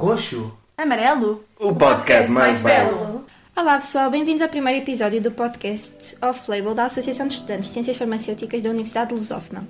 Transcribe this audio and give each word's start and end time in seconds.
Roxo? 0.00 0.50
Amarelo? 0.78 1.44
O 1.58 1.74
podcast 1.74 2.30
mais 2.30 2.62
belo. 2.62 3.22
Olá 3.54 3.76
pessoal, 3.76 4.10
bem-vindos 4.10 4.40
ao 4.40 4.48
primeiro 4.48 4.78
episódio 4.82 5.20
do 5.20 5.30
podcast 5.30 6.16
Off-Label 6.22 6.74
da 6.74 6.86
Associação 6.86 7.26
de 7.26 7.34
Estudantes 7.34 7.68
de 7.68 7.74
Ciências 7.74 7.98
Farmacêuticas 7.98 8.62
da 8.62 8.70
Universidade 8.70 9.08
de 9.08 9.16
Lusófona. 9.16 9.68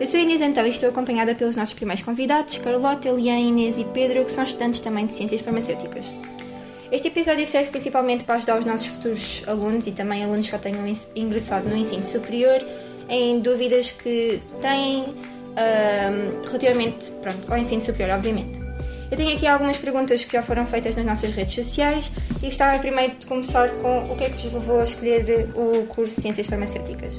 Eu 0.00 0.06
sou 0.06 0.18
a 0.18 0.22
Inês 0.22 0.40
então 0.40 0.66
e 0.66 0.70
estou 0.70 0.88
acompanhada 0.88 1.34
pelos 1.34 1.54
nossos 1.54 1.74
primeiros 1.74 2.02
convidados, 2.02 2.56
Carlota, 2.56 3.10
Eliane, 3.10 3.48
Inês 3.48 3.78
e 3.78 3.84
Pedro, 3.84 4.24
que 4.24 4.32
são 4.32 4.42
estudantes 4.42 4.80
também 4.80 5.04
de 5.04 5.12
Ciências 5.12 5.42
Farmacêuticas. 5.42 6.10
Este 6.90 7.08
episódio 7.08 7.44
serve 7.44 7.70
principalmente 7.70 8.24
para 8.24 8.36
ajudar 8.36 8.58
os 8.58 8.64
nossos 8.64 8.86
futuros 8.86 9.44
alunos 9.46 9.86
e 9.86 9.92
também 9.92 10.24
alunos 10.24 10.46
que 10.46 10.52
já 10.52 10.58
tenham 10.58 10.82
ingressado 11.14 11.68
no 11.68 11.76
ensino 11.76 12.06
superior 12.06 12.66
em 13.06 13.38
dúvidas 13.38 13.90
que 13.90 14.40
têm 14.62 15.04
um, 15.04 16.42
relativamente 16.46 17.12
pronto, 17.20 17.52
ao 17.52 17.58
ensino 17.58 17.82
superior, 17.82 18.16
obviamente. 18.16 18.61
Eu 19.12 19.16
tenho 19.18 19.36
aqui 19.36 19.46
algumas 19.46 19.76
perguntas 19.76 20.24
que 20.24 20.32
já 20.32 20.42
foram 20.42 20.64
feitas 20.64 20.96
nas 20.96 21.04
nossas 21.04 21.34
redes 21.34 21.54
sociais 21.54 22.10
e 22.42 22.46
gostava 22.46 22.78
primeiro 22.78 23.14
de 23.14 23.26
começar 23.26 23.68
com 23.68 24.04
o 24.04 24.16
que 24.16 24.24
é 24.24 24.30
que 24.30 24.38
vos 24.38 24.54
levou 24.54 24.80
a 24.80 24.84
escolher 24.84 25.50
o 25.54 25.84
curso 25.84 26.14
de 26.14 26.22
Ciências 26.22 26.46
Farmacêuticas. 26.46 27.12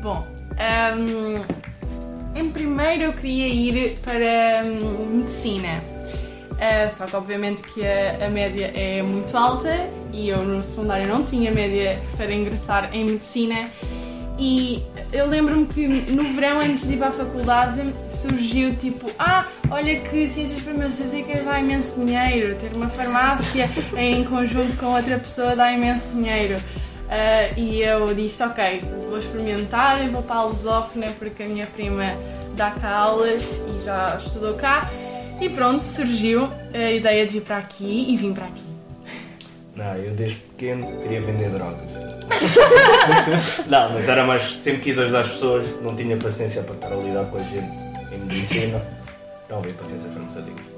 Bom, 0.00 0.24
um, 0.96 2.38
em 2.38 2.48
primeiro 2.52 3.02
eu 3.02 3.12
queria 3.12 3.48
ir 3.48 3.98
para 3.98 4.64
um, 4.64 5.06
medicina. 5.16 5.82
Uh, 6.52 6.88
só 6.88 7.06
que 7.06 7.16
obviamente 7.16 7.64
que 7.64 7.84
a, 7.84 8.26
a, 8.26 8.30
média 8.30 8.70
é 8.76 9.02
muito 9.02 9.36
alta 9.36 9.88
e 10.12 10.28
eu 10.28 10.44
no 10.44 10.62
secundário 10.62 11.08
não 11.08 11.24
tinha 11.24 11.50
média 11.50 11.98
para 12.16 12.32
ingressar 12.32 12.94
em 12.94 13.06
medicina 13.06 13.68
e 14.38 14.82
eu 15.12 15.26
lembro-me 15.26 15.66
que 15.66 15.86
no 15.86 16.24
verão 16.34 16.60
antes 16.60 16.86
de 16.86 16.94
ir 16.94 16.98
para 16.98 17.08
a 17.08 17.12
faculdade 17.12 17.80
surgiu 18.10 18.76
tipo 18.76 19.10
ah, 19.18 19.46
olha 19.70 19.98
que 19.98 20.28
ciências 20.28 20.60
farmacêuticas 20.60 21.44
dá 21.44 21.58
imenso 21.58 21.98
dinheiro, 21.98 22.54
ter 22.56 22.72
uma 22.74 22.88
farmácia 22.88 23.70
em 23.96 24.24
conjunto 24.24 24.76
com 24.76 24.86
outra 24.86 25.18
pessoa 25.18 25.56
dá 25.56 25.72
imenso 25.72 26.08
dinheiro. 26.12 26.56
Uh, 27.06 27.56
e 27.56 27.82
eu 27.82 28.12
disse, 28.14 28.42
ok, 28.42 28.80
vou 29.08 29.16
experimentar 29.16 30.04
e 30.04 30.08
vou 30.08 30.22
para 30.22 30.36
a 30.36 30.44
Lusófona 30.44 31.06
porque 31.20 31.44
a 31.44 31.46
minha 31.46 31.66
prima 31.66 32.16
dá 32.56 32.72
cá 32.72 32.96
aulas 32.96 33.62
e 33.68 33.84
já 33.84 34.16
estudou 34.16 34.54
cá 34.54 34.90
e 35.40 35.48
pronto, 35.48 35.84
surgiu 35.84 36.48
a 36.74 36.90
ideia 36.90 37.26
de 37.26 37.36
ir 37.36 37.42
para 37.42 37.58
aqui 37.58 38.06
e 38.08 38.16
vim 38.16 38.32
para 38.32 38.46
aqui. 38.46 38.64
Não, 39.76 39.94
eu 39.96 40.14
desde 40.14 40.38
pequeno 40.38 40.98
queria 40.98 41.20
vender 41.20 41.50
drogas. 41.50 42.05
não, 43.68 43.92
mas 43.92 44.08
era 44.08 44.24
mais. 44.24 44.42
Sempre 44.62 44.80
quis 44.80 44.98
ajudar 44.98 45.20
as 45.20 45.28
pessoas, 45.28 45.66
não 45.82 45.94
tinha 45.94 46.16
paciência 46.16 46.62
para 46.62 46.74
estar 46.74 46.92
a 46.92 46.96
lidar 46.96 47.24
com 47.26 47.38
a 47.38 47.42
gente 47.42 47.82
em 48.12 48.18
medicina. 48.20 48.82
Não 49.48 49.58
havia 49.58 49.74
paciência 49.74 50.10
farmacêutica. 50.10 50.76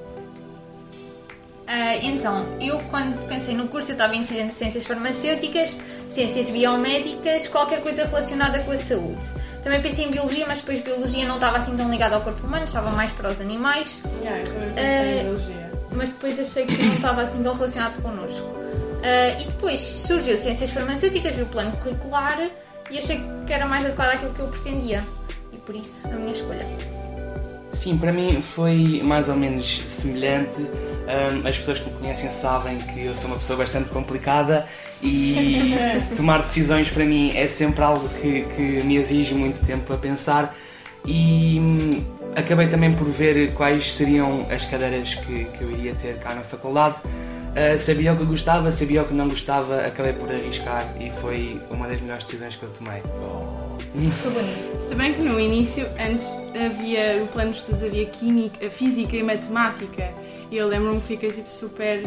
Uh, 1.68 2.00
então, 2.02 2.46
eu 2.62 2.78
quando 2.90 3.28
pensei 3.28 3.54
no 3.54 3.68
curso, 3.68 3.90
eu 3.90 3.92
estava 3.92 4.16
indecisa 4.16 4.40
entre 4.40 4.54
ciências 4.54 4.86
farmacêuticas, 4.86 5.76
ciências 6.08 6.48
biomédicas, 6.48 7.46
qualquer 7.46 7.82
coisa 7.82 8.06
relacionada 8.06 8.58
com 8.60 8.72
a 8.72 8.78
saúde. 8.78 9.22
Também 9.62 9.82
pensei 9.82 10.06
em 10.06 10.10
biologia, 10.10 10.46
mas 10.48 10.60
depois 10.60 10.80
biologia 10.80 11.26
não 11.26 11.34
estava 11.34 11.58
assim 11.58 11.76
tão 11.76 11.90
ligada 11.90 12.14
ao 12.14 12.22
corpo 12.22 12.46
humano, 12.46 12.64
estava 12.64 12.90
mais 12.92 13.10
para 13.10 13.30
os 13.30 13.40
animais. 13.42 14.02
Yeah, 14.22 14.38
eu 14.38 14.44
também 14.44 14.68
pensei 14.70 14.86
uh, 14.86 15.20
em 15.20 15.22
biologia. 15.24 15.70
Mas 15.92 16.08
depois 16.10 16.40
achei 16.40 16.66
que 16.66 16.82
não 16.82 16.94
estava 16.94 17.22
assim 17.22 17.42
tão 17.42 17.54
relacionado 17.54 18.02
connosco. 18.02 18.48
Uh, 18.98 19.40
e 19.40 19.44
depois 19.44 19.80
surgiu 19.80 20.36
ciências 20.36 20.70
farmacêuticas, 20.70 21.34
vi 21.34 21.42
o 21.42 21.46
plano 21.46 21.72
curricular 21.78 22.50
e 22.90 22.98
achei 22.98 23.20
que 23.46 23.52
era 23.52 23.66
mais 23.66 23.84
adequado 23.84 24.14
àquilo 24.14 24.32
que 24.32 24.40
eu 24.40 24.48
pretendia. 24.48 25.04
E 25.52 25.56
por 25.56 25.76
isso, 25.76 26.06
a 26.08 26.16
minha 26.16 26.32
escolha. 26.32 26.66
Sim, 27.72 27.96
para 27.98 28.12
mim 28.12 28.40
foi 28.42 29.02
mais 29.04 29.28
ou 29.28 29.36
menos 29.36 29.84
semelhante 29.86 30.60
um, 30.60 31.46
as 31.46 31.56
pessoas 31.56 31.78
que 31.78 31.88
me 31.88 31.96
conhecem 31.98 32.30
sabem 32.30 32.78
que 32.78 33.04
eu 33.04 33.14
sou 33.14 33.30
uma 33.30 33.36
pessoa 33.36 33.58
bastante 33.58 33.88
complicada 33.90 34.66
e 35.02 35.74
tomar 36.16 36.42
decisões 36.42 36.90
para 36.90 37.04
mim 37.04 37.36
é 37.36 37.46
sempre 37.46 37.84
algo 37.84 38.08
que, 38.20 38.42
que 38.42 38.62
me 38.82 38.96
exige 38.96 39.34
muito 39.34 39.64
tempo 39.64 39.92
a 39.92 39.96
pensar 39.96 40.54
e 41.06 41.58
hum, 41.60 42.04
acabei 42.34 42.68
também 42.68 42.92
por 42.92 43.06
ver 43.06 43.52
quais 43.54 43.92
seriam 43.92 44.46
as 44.50 44.64
cadeiras 44.64 45.14
que, 45.14 45.44
que 45.44 45.62
eu 45.62 45.70
iria 45.70 45.94
ter 45.94 46.18
cá 46.18 46.34
na 46.34 46.42
faculdade. 46.42 47.00
Uh, 47.58 47.76
sabia 47.76 48.12
o 48.12 48.16
que 48.16 48.24
gostava, 48.24 48.70
sabia 48.70 49.02
o 49.02 49.04
que 49.04 49.12
não 49.12 49.28
gostava, 49.28 49.84
acabei 49.84 50.12
por 50.12 50.30
arriscar 50.30 50.86
e 51.00 51.10
foi 51.10 51.60
uma 51.70 51.88
das 51.88 52.00
melhores 52.00 52.22
decisões 52.22 52.54
que 52.54 52.62
eu 52.62 52.68
tomei. 52.68 53.00
Que 53.00 54.28
bonito. 54.28 54.86
Se 54.86 54.94
bem 54.94 55.12
que 55.12 55.22
no 55.22 55.40
início, 55.40 55.84
antes 55.98 56.40
havia 56.54 57.20
o 57.20 57.26
plano 57.26 57.50
de 57.50 57.56
estudos, 57.56 57.82
havia 57.82 58.06
química, 58.06 58.70
física 58.70 59.16
e 59.16 59.24
matemática 59.24 60.14
e 60.50 60.56
eu 60.56 60.68
lembro-me 60.68 61.00
que 61.00 61.08
fiquei 61.08 61.30
tipo 61.30 61.48
super. 61.48 62.02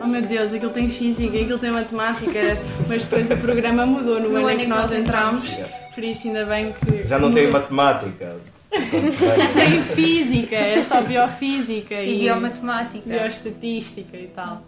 Oh 0.00 0.06
meu 0.06 0.22
Deus, 0.22 0.52
aquilo 0.52 0.70
tem 0.70 0.88
física, 0.88 1.36
aquilo 1.36 1.58
tem 1.58 1.70
matemática, 1.70 2.40
mas 2.88 3.02
depois 3.02 3.30
o 3.30 3.36
programa 3.36 3.84
mudou 3.84 4.20
no, 4.20 4.30
no 4.30 4.36
ano 4.36 4.50
em 4.50 4.58
que 4.58 4.66
nós 4.66 4.92
entramos, 4.92 5.58
por 5.94 6.04
isso 6.04 6.28
ainda 6.28 6.46
bem 6.46 6.72
que. 6.72 7.06
Já 7.06 7.18
não 7.18 7.32
tem 7.32 7.50
matemática. 7.50 8.36
tem 8.72 9.82
física, 9.82 10.56
é 10.56 10.82
só 10.82 11.02
biofísica 11.02 11.94
e, 11.96 12.16
e 12.16 12.18
biomatemática, 12.20 13.06
bioestatística 13.06 14.16
e 14.16 14.28
tal. 14.28 14.62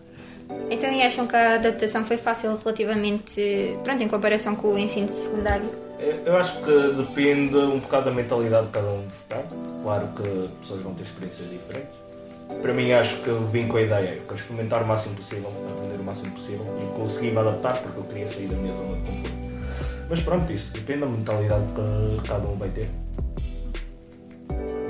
Então, 0.71 0.91
e 0.91 1.03
acham 1.03 1.27
que 1.27 1.37
a 1.37 1.55
adaptação 1.55 2.05
foi 2.05 2.16
fácil 2.16 2.56
relativamente, 2.56 3.78
pronto, 3.84 4.03
em 4.03 4.09
comparação 4.09 4.56
com 4.56 4.75
o 4.75 4.78
ensino 4.78 5.09
secundário? 5.09 5.71
Eu 6.27 6.37
acho 6.37 6.59
que 6.62 6.93
depende 6.97 7.56
um 7.56 7.78
bocado 7.78 8.06
da 8.06 8.10
mentalidade 8.10 8.66
de 8.66 8.72
cada 8.72 8.88
um. 8.88 9.05
Tá? 9.28 9.43
Claro 9.82 10.09
que 10.09 10.49
pessoas 10.60 10.82
vão 10.82 10.94
ter 10.94 11.05
experiências 11.05 11.49
diferentes 11.49 12.05
para 12.65 12.72
mim 12.72 12.93
acho 12.93 13.16
que 13.19 13.31
vim 13.53 13.69
com 13.69 13.77
a 13.77 13.82
ideia, 13.82 14.15
eu 14.15 14.22
quero 14.22 14.37
experimentar 14.37 14.82
o 14.82 14.87
máximo 14.87 15.15
possível, 15.16 15.50
aprender 15.69 16.00
o 16.00 16.05
máximo 16.05 16.32
possível 16.32 16.66
e 16.81 16.99
consegui 16.99 17.31
me 17.31 17.38
adaptar 17.38 17.78
porque 17.82 17.99
eu 17.99 18.05
queria 18.05 18.28
sair 18.28 18.47
da 18.47 18.56
minha 18.56 18.75
zona 18.75 18.97
de 18.97 19.11
conforto. 19.11 19.34
Mas 20.09 20.21
pronto, 20.21 20.53
isso 20.53 20.72
depende 20.72 21.00
da 21.00 21.06
mentalidade 21.06 21.66
que 21.72 22.28
cada 22.28 22.47
um 22.47 22.56
vai 22.56 22.69
ter. 22.71 22.88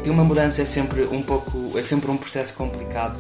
E 0.04 0.10
uma 0.10 0.22
mudança 0.22 0.62
é 0.62 0.65
sempre 0.65 1.04
um 1.04 1.22
pouco, 1.22 1.76
é 1.78 1.82
sempre 1.82 2.10
um 2.10 2.16
processo 2.16 2.54
complicado, 2.56 3.19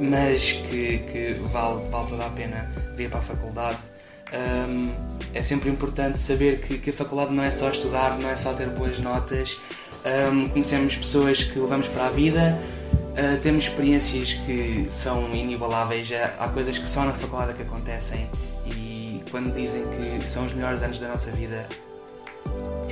mas 0.00 0.52
que, 0.52 0.98
que 0.98 1.34
vale, 1.52 1.88
vale 1.88 2.08
toda 2.08 2.26
a 2.26 2.30
pena 2.30 2.70
vir 2.94 3.10
para 3.10 3.18
a 3.18 3.22
faculdade. 3.22 3.78
Um, 4.68 4.94
é 5.34 5.42
sempre 5.42 5.68
importante 5.70 6.18
saber 6.18 6.60
que, 6.60 6.78
que, 6.78 6.90
a 6.90 6.92
faculdade 6.92 7.32
não 7.34 7.42
é 7.42 7.50
só 7.50 7.70
estudar, 7.70 8.18
não 8.18 8.30
é 8.30 8.36
só 8.36 8.52
ter 8.52 8.68
boas 8.68 8.98
notas. 9.00 9.60
Um, 10.32 10.48
conhecemos 10.48 10.96
pessoas 10.96 11.44
que 11.44 11.58
levamos 11.58 11.88
para 11.88 12.06
a 12.06 12.10
vida, 12.10 12.58
Uh, 13.10 13.38
temos 13.42 13.64
experiências 13.64 14.34
que 14.34 14.86
são 14.88 15.34
inigualáveis, 15.34 16.08
há 16.38 16.48
coisas 16.48 16.78
que 16.78 16.86
só 16.88 17.04
na 17.04 17.12
faculdade 17.12 17.54
que 17.54 17.62
acontecem 17.62 18.30
e 18.64 19.22
quando 19.30 19.52
dizem 19.52 19.82
que 19.88 20.26
são 20.26 20.46
os 20.46 20.52
melhores 20.52 20.80
anos 20.80 21.00
da 21.00 21.08
nossa 21.08 21.30
vida. 21.32 21.66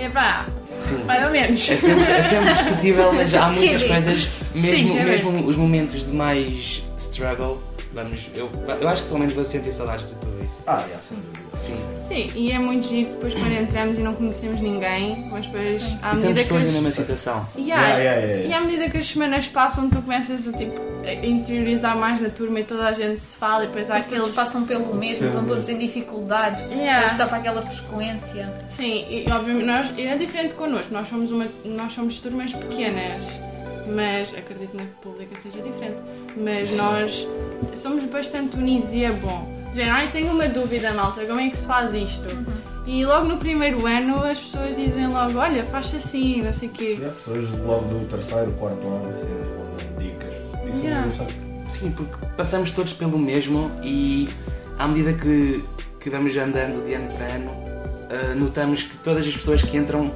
Epá, 0.00 0.46
Sim. 0.70 1.04
mais 1.04 1.24
ou 1.24 1.30
menos. 1.30 1.68
É 1.70 1.76
sempre, 1.76 2.04
é 2.12 2.22
sempre 2.22 2.52
discutível, 2.52 3.12
mas 3.12 3.34
há 3.34 3.48
muitas 3.50 3.82
coisas, 3.82 4.28
mesmo, 4.54 4.92
Sim, 4.92 4.98
é 4.98 5.04
mesmo 5.04 5.46
os 5.46 5.56
momentos 5.56 6.04
de 6.04 6.12
mais 6.12 6.84
struggle, 6.96 7.60
vamos, 8.02 8.30
eu, 8.34 8.50
eu 8.80 8.88
acho 8.88 9.02
que 9.02 9.08
pelo 9.08 9.20
menos 9.20 9.34
vou 9.34 9.44
sentir 9.44 9.72
saudades 9.72 10.08
de 10.08 10.14
tudo 10.14 10.44
isso. 10.44 10.60
Ah, 10.66 10.84
é, 10.92 10.96
sem 10.98 11.18
dúvida. 11.18 11.38
Sim. 11.54 11.76
Sim, 11.96 12.30
e 12.34 12.52
é 12.52 12.58
muito 12.58 12.86
giro 12.86 13.10
depois 13.12 13.34
quando 13.34 13.52
entramos 13.52 13.98
e 13.98 14.02
não 14.02 14.14
conhecemos 14.14 14.60
ninguém, 14.60 15.26
mas 15.30 15.46
depois 15.46 15.96
à 16.02 16.14
medida 16.14 16.44
que. 16.44 16.56
As... 16.56 16.64
na 16.64 16.72
mesma 16.72 16.92
situação. 16.92 17.46
Yeah, 17.56 17.88
yeah, 17.88 18.02
yeah, 18.02 18.26
yeah, 18.26 18.48
E 18.48 18.54
à 18.54 18.60
medida 18.60 18.88
que 18.88 18.98
as 18.98 19.06
semanas 19.06 19.48
passam, 19.48 19.90
tu 19.90 20.00
começas 20.02 20.46
a, 20.46 20.52
tipo, 20.52 20.76
a 21.04 21.26
interiorizar 21.26 21.96
mais 21.96 22.20
na 22.20 22.28
turma 22.28 22.60
e 22.60 22.64
toda 22.64 22.86
a 22.86 22.92
gente 22.92 23.18
se 23.18 23.36
fala 23.36 23.64
e 23.64 23.66
depois 23.66 23.90
há 23.90 23.96
aqueles. 23.96 24.22
Todos 24.22 24.36
passam 24.36 24.64
pelo 24.64 24.94
mesmo, 24.94 25.26
estão 25.26 25.44
todos 25.44 25.68
em 25.68 25.78
dificuldades, 25.78 26.62
yeah. 26.70 27.04
está 27.04 27.26
para 27.26 27.38
aquela 27.38 27.62
frequência. 27.62 28.48
Sim, 28.68 29.04
e 29.10 29.30
obviamente 29.30 29.66
nós, 29.66 29.92
é 29.98 30.16
diferente 30.16 30.54
connosco, 30.54 30.92
nós 30.92 31.08
somos, 31.08 31.30
uma, 31.30 31.46
nós 31.64 31.92
somos 31.92 32.18
turmas 32.18 32.52
pequenas 32.52 33.48
mas 33.88 34.34
acredito 34.34 34.76
na 34.76 34.84
pública 35.02 35.36
seja 35.36 35.60
diferente. 35.60 36.02
Mas 36.36 36.76
nós 36.76 37.26
somos 37.74 38.04
bastante 38.04 38.56
unidos 38.56 38.92
e 38.92 39.04
é 39.04 39.12
bom. 39.12 39.56
Género, 39.72 39.94
ai, 39.94 40.08
tenho 40.10 40.32
uma 40.32 40.48
dúvida, 40.48 40.92
malta, 40.92 41.24
como 41.26 41.40
é 41.40 41.50
que 41.50 41.56
se 41.56 41.66
faz 41.66 41.92
isto? 41.92 42.28
Uhum. 42.28 42.68
E 42.86 43.04
logo 43.04 43.26
no 43.26 43.36
primeiro 43.36 43.86
ano 43.86 44.24
as 44.24 44.40
pessoas 44.40 44.74
dizem 44.74 45.08
logo, 45.08 45.38
olha, 45.38 45.62
faz 45.64 45.94
assim, 45.94 46.42
não 46.42 46.52
sei 46.52 46.68
o 46.68 46.72
quê. 46.72 46.98
E 46.98 47.04
as 47.04 47.14
pessoas 47.14 47.50
logo 47.60 47.84
do 47.86 48.06
terceiro, 48.06 48.50
quarto 48.52 48.86
ano, 48.88 49.10
assim, 49.10 49.26
vão 49.26 49.66
dando 49.76 49.98
dicas. 49.98 50.74
Isso 50.74 50.84
yeah. 50.84 51.10
Sim, 51.68 51.90
porque 51.90 52.16
passamos 52.36 52.70
todos 52.70 52.94
pelo 52.94 53.18
mesmo 53.18 53.70
e 53.82 54.28
à 54.78 54.88
medida 54.88 55.12
que, 55.12 55.62
que 56.00 56.08
vamos 56.08 56.34
andando 56.36 56.82
de 56.82 56.94
ano 56.94 57.08
para 57.12 57.26
ano, 57.26 57.50
uh, 57.50 58.34
notamos 58.36 58.84
que 58.84 58.96
todas 58.98 59.26
as 59.26 59.36
pessoas 59.36 59.62
que 59.62 59.76
entram 59.76 60.10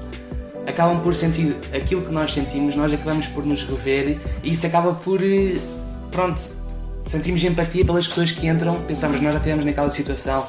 acabam 0.67 1.01
por 1.01 1.15
sentir 1.15 1.57
aquilo 1.75 2.03
que 2.03 2.13
nós 2.13 2.33
sentimos, 2.33 2.77
nós 2.77 2.93
acabamos 2.93 3.27
por 3.29 3.45
nos 3.45 3.65
rever 3.65 4.19
e 4.43 4.53
isso 4.53 4.67
acaba 4.67 4.93
por, 4.93 5.23
eh, 5.23 5.59
pronto, 6.11 6.41
sentimos 7.05 7.43
empatia 7.45 7.85
pelas 7.85 8.07
pessoas 8.07 8.33
que 8.33 8.47
entram, 8.47 8.81
pensamos 8.83 9.21
nós 9.21 9.33
já 9.33 9.39
estivemos 9.39 9.65
naquela 9.65 9.91
situação, 9.91 10.47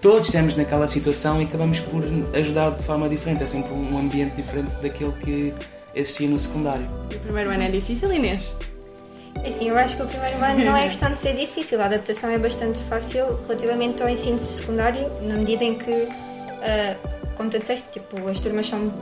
todos 0.00 0.28
estamos 0.28 0.56
naquela 0.56 0.86
situação 0.86 1.40
e 1.40 1.44
acabamos 1.44 1.80
por 1.80 2.02
ajudar 2.34 2.70
de 2.70 2.84
forma 2.84 3.08
diferente. 3.08 3.42
É 3.42 3.46
sempre 3.46 3.72
um 3.72 3.98
ambiente 3.98 4.34
diferente 4.34 4.76
daquele 4.80 5.12
que, 5.12 5.54
existia 5.94 6.28
no 6.28 6.38
secundário. 6.38 6.86
E 7.10 7.16
o 7.16 7.20
primeiro 7.20 7.50
ano 7.50 7.62
é 7.62 7.70
difícil, 7.70 8.12
Inês? 8.12 8.56
Assim, 9.44 9.68
eu 9.68 9.78
acho 9.78 9.96
que 9.96 10.02
o 10.02 10.06
primeiro 10.06 10.36
ano 10.42 10.64
não 10.64 10.76
é 10.76 10.82
questão 10.82 11.12
de 11.12 11.18
ser 11.18 11.34
difícil, 11.34 11.80
a 11.80 11.86
adaptação 11.86 12.30
é 12.30 12.38
bastante 12.38 12.78
fácil 12.84 13.36
relativamente 13.46 14.02
ao 14.02 14.08
ensino 14.08 14.38
secundário, 14.38 15.10
na 15.22 15.36
medida 15.36 15.64
em 15.64 15.76
que, 15.76 16.08
ah, 16.62 16.96
como 17.40 17.48
tu 17.48 17.58
disseste, 17.58 17.88
tipo, 17.90 18.28
as 18.28 18.38
turmas 18.38 18.68
são 18.68 18.92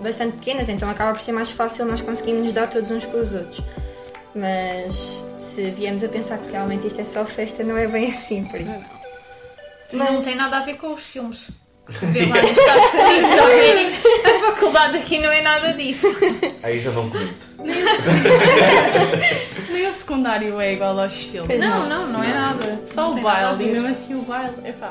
bastante 0.00 0.36
pequenas, 0.38 0.68
então 0.68 0.90
acaba 0.90 1.12
por 1.12 1.20
ser 1.20 1.30
mais 1.30 1.52
fácil 1.52 1.84
nós 1.84 2.02
conseguirmos 2.02 2.46
nos 2.46 2.52
dar 2.52 2.68
todos 2.68 2.90
uns 2.90 3.06
com 3.06 3.16
os 3.18 3.32
outros. 3.32 3.64
Mas 4.34 5.24
se 5.36 5.70
viemos 5.70 6.02
a 6.02 6.08
pensar 6.08 6.38
que 6.38 6.50
realmente 6.50 6.88
isto 6.88 7.00
é 7.00 7.04
só 7.04 7.24
festa, 7.24 7.62
não 7.62 7.78
é 7.78 7.86
bem 7.86 8.10
assim, 8.10 8.46
por 8.46 8.60
isso. 8.60 8.84
Não 9.92 10.20
tem 10.20 10.34
nada 10.34 10.56
a 10.56 10.60
ver 10.64 10.74
com 10.74 10.92
os 10.92 11.04
filmes. 11.04 11.50
Se 11.88 12.06
vê 12.06 12.26
lá 12.26 12.42
nos 12.42 12.50
Estados 12.50 12.94
Unidos 12.94 13.30
da 13.30 13.44
América, 13.46 14.08
a 14.24 14.52
faculdade 14.54 14.96
aqui 14.96 15.18
não 15.20 15.30
é 15.30 15.40
nada 15.40 15.72
disso. 15.74 16.08
Aí 16.64 16.80
já 16.80 16.90
não 16.90 17.08
comento. 17.08 17.46
Nem 19.70 19.86
o 19.86 19.92
secundário 19.92 20.60
é 20.60 20.72
igual 20.72 20.98
aos 20.98 21.14
filmes. 21.14 21.60
Não, 21.60 21.88
não, 21.88 22.08
não 22.08 22.24
é 22.24 22.32
nada. 22.32 22.80
Só 22.88 23.12
Não 23.12 23.20
o 23.20 23.22
baile, 23.22 23.62
e 23.62 23.66
mesmo 23.70 23.86
assim 23.86 24.14
o 24.14 24.22
baile, 24.22 24.68
epá. 24.68 24.88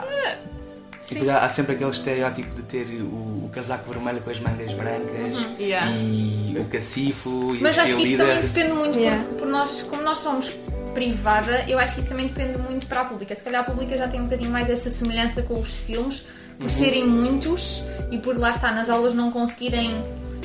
E 1.09 1.13
depois 1.15 1.29
há, 1.29 1.39
há 1.39 1.49
sempre 1.49 1.75
aquele 1.75 1.89
estereótipo 1.91 2.55
de 2.55 2.61
ter 2.63 2.85
o, 3.01 3.45
o 3.45 3.49
casaco 3.51 3.91
vermelho 3.91 4.21
com 4.21 4.29
as 4.29 4.39
mangas 4.39 4.73
brancas 4.73 5.47
Yeah. 5.59 5.91
e 5.97 6.55
o 6.59 6.65
cacifo 6.65 7.53
e 7.55 7.59
Mas 7.61 7.77
acho 7.77 7.95
que 7.95 8.03
isso 8.03 8.17
também 8.17 8.41
depende 8.41 8.73
muito, 8.73 8.99
Yeah. 8.99 9.23
por, 9.29 9.39
por 9.39 9.47
nós, 9.47 9.83
como 9.83 10.01
nós 10.01 10.17
somos 10.19 10.51
privada, 10.93 11.65
eu 11.67 11.79
acho 11.79 11.95
que 11.95 11.99
isso 12.01 12.09
também 12.09 12.27
depende 12.27 12.57
muito 12.57 12.87
para 12.87 13.01
a 13.01 13.05
pública. 13.05 13.33
Se 13.35 13.41
calhar 13.43 13.61
a 13.61 13.63
pública 13.63 13.97
já 13.97 14.07
tem 14.07 14.19
um 14.21 14.25
bocadinho 14.25 14.51
mais 14.51 14.69
essa 14.69 14.89
semelhança 14.89 15.41
com 15.41 15.55
os 15.59 15.73
filmes, 15.73 16.23
por 16.59 16.69
serem 16.69 17.07
muitos 17.07 17.83
e 18.11 18.17
por 18.19 18.37
lá 18.37 18.51
estar 18.51 18.73
nas 18.73 18.89
aulas 18.89 19.13
não 19.13 19.31
conseguirem 19.31 19.91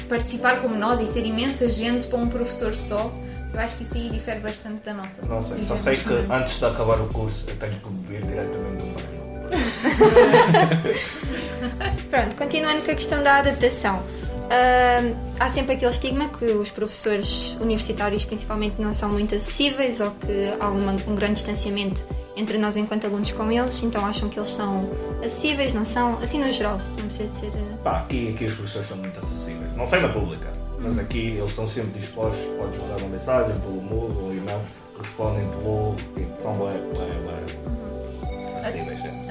participar 0.08 0.61
como 0.62 0.75
nós 0.75 1.00
e 1.00 1.06
ser 1.06 1.25
imensa 1.26 1.69
gente 1.69 2.06
para 2.06 2.19
um 2.19 2.28
professor 2.28 2.72
só. 2.75 3.12
Eu 3.52 3.61
acho 3.61 3.76
que 3.76 3.82
isso 3.82 3.96
aí 3.96 4.08
difere 4.11 4.40
bastante 4.40 4.84
da 4.84 4.94
nossa. 4.94 5.20
Não 5.26 5.40
sei, 5.43 5.62
só 5.62 5.76
sei 5.76 5.96
que 5.96 6.12
antes 6.31 6.58
de 6.58 6.64
acabar 6.64 7.00
o 7.00 7.08
curso 7.08 7.44
eu 7.49 7.56
tenho 7.56 7.78
que 7.81 7.90
beber 7.90 8.22
diretamente 8.26 8.84
do 8.84 8.94
banho. 8.94 9.27
Pronto, 12.10 12.36
continuando 12.36 12.82
com 12.82 12.90
a 12.90 12.94
questão 12.94 13.22
da 13.22 13.36
adaptação. 13.36 14.02
Ahm, 14.50 15.12
há 15.38 15.50
sempre 15.50 15.74
aquele 15.74 15.90
estigma 15.90 16.26
que 16.28 16.46
os 16.46 16.70
professores 16.70 17.54
universitários, 17.60 18.24
principalmente, 18.24 18.80
não 18.80 18.94
são 18.94 19.10
muito 19.10 19.34
acessíveis 19.34 20.00
ou 20.00 20.10
que 20.12 20.54
há 20.58 20.68
uma- 20.68 20.96
um 21.06 21.14
grande 21.14 21.34
distanciamento 21.34 22.02
entre 22.34 22.56
nós 22.56 22.78
enquanto 22.78 23.04
alunos 23.06 23.30
com 23.32 23.52
eles, 23.52 23.82
então 23.82 24.06
acham 24.06 24.28
que 24.30 24.38
eles 24.38 24.48
são 24.50 24.88
acessíveis, 25.22 25.74
não 25.74 25.84
são, 25.84 26.14
assim 26.22 26.42
no 26.42 26.50
geral, 26.50 26.78
não 26.96 27.04
precisa 27.04 27.28
de 27.28 27.36
ser. 27.36 27.50
Pá, 27.84 27.98
aqui, 27.98 28.32
aqui 28.34 28.46
os 28.46 28.54
professores 28.54 28.88
são 28.88 28.96
muito 28.96 29.18
acessíveis. 29.18 29.74
Não 29.76 29.84
sei 29.84 30.00
na 30.00 30.08
pública, 30.08 30.50
mas 30.78 30.98
aqui 30.98 31.36
eles 31.36 31.50
estão 31.50 31.66
sempre 31.66 31.98
dispostos. 32.00 32.42
Podes 32.58 32.80
mandar 32.80 32.96
uma 32.98 33.08
mensagem 33.08 33.54
pelo 33.60 33.82
Moodle 33.82 34.24
ou 34.24 34.32
e-mail, 34.32 34.60
respondem 34.98 35.46
pelo. 35.50 35.94
São 36.40 36.54
bem, 36.54 36.72
bem, 36.96 37.20
bem. 37.26 37.44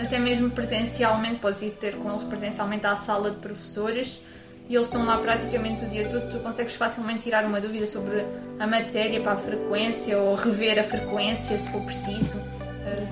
Até 0.07 0.19
mesmo 0.19 0.49
presencialmente, 0.49 1.35
podes 1.35 1.61
ir 1.61 1.71
ter 1.71 1.97
com 1.97 2.09
eles 2.09 2.23
presencialmente 2.23 2.87
à 2.87 2.95
sala 2.95 3.29
de 3.29 3.37
professores 3.39 4.23
e 4.69 4.73
eles 4.73 4.87
estão 4.87 5.05
lá 5.05 5.17
praticamente 5.17 5.83
o 5.83 5.89
dia 5.89 6.07
todo. 6.07 6.29
Tu 6.29 6.39
consegues 6.39 6.75
facilmente 6.75 7.23
tirar 7.23 7.43
uma 7.43 7.59
dúvida 7.59 7.85
sobre 7.85 8.25
a 8.57 8.65
matéria 8.65 9.19
para 9.19 9.33
a 9.33 9.35
frequência 9.35 10.17
ou 10.17 10.35
rever 10.35 10.79
a 10.79 10.83
frequência 10.83 11.57
se 11.57 11.69
for 11.69 11.81
preciso. 11.81 12.37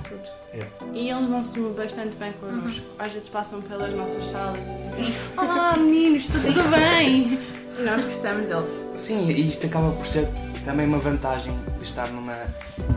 tudo. 0.08 0.22
Yeah. 0.54 0.72
E 0.94 1.10
eles 1.10 1.28
vão-se 1.28 1.60
bastante 1.60 2.16
bem 2.16 2.32
connosco. 2.32 2.86
Às 2.98 3.12
vezes 3.12 3.28
passam 3.28 3.62
pelas 3.62 3.94
nossas 3.94 4.24
salas 4.24 4.58
e 4.58 4.82
dizem: 4.82 5.06
Sim. 5.08 5.14
Olá 5.36 5.76
meninos, 5.76 6.24
está 6.24 6.40
tudo 6.40 6.70
bem? 6.70 7.38
E 7.78 7.82
nós 7.82 8.06
gostamos 8.06 8.48
deles. 8.48 8.72
Sim, 8.96 9.28
e 9.28 9.50
isto 9.50 9.66
acaba 9.66 9.92
por 9.92 10.08
ser 10.08 10.30
também 10.64 10.88
uma 10.88 11.00
vantagem 11.00 11.54
de 11.78 11.84
estar 11.84 12.08
numa 12.08 12.38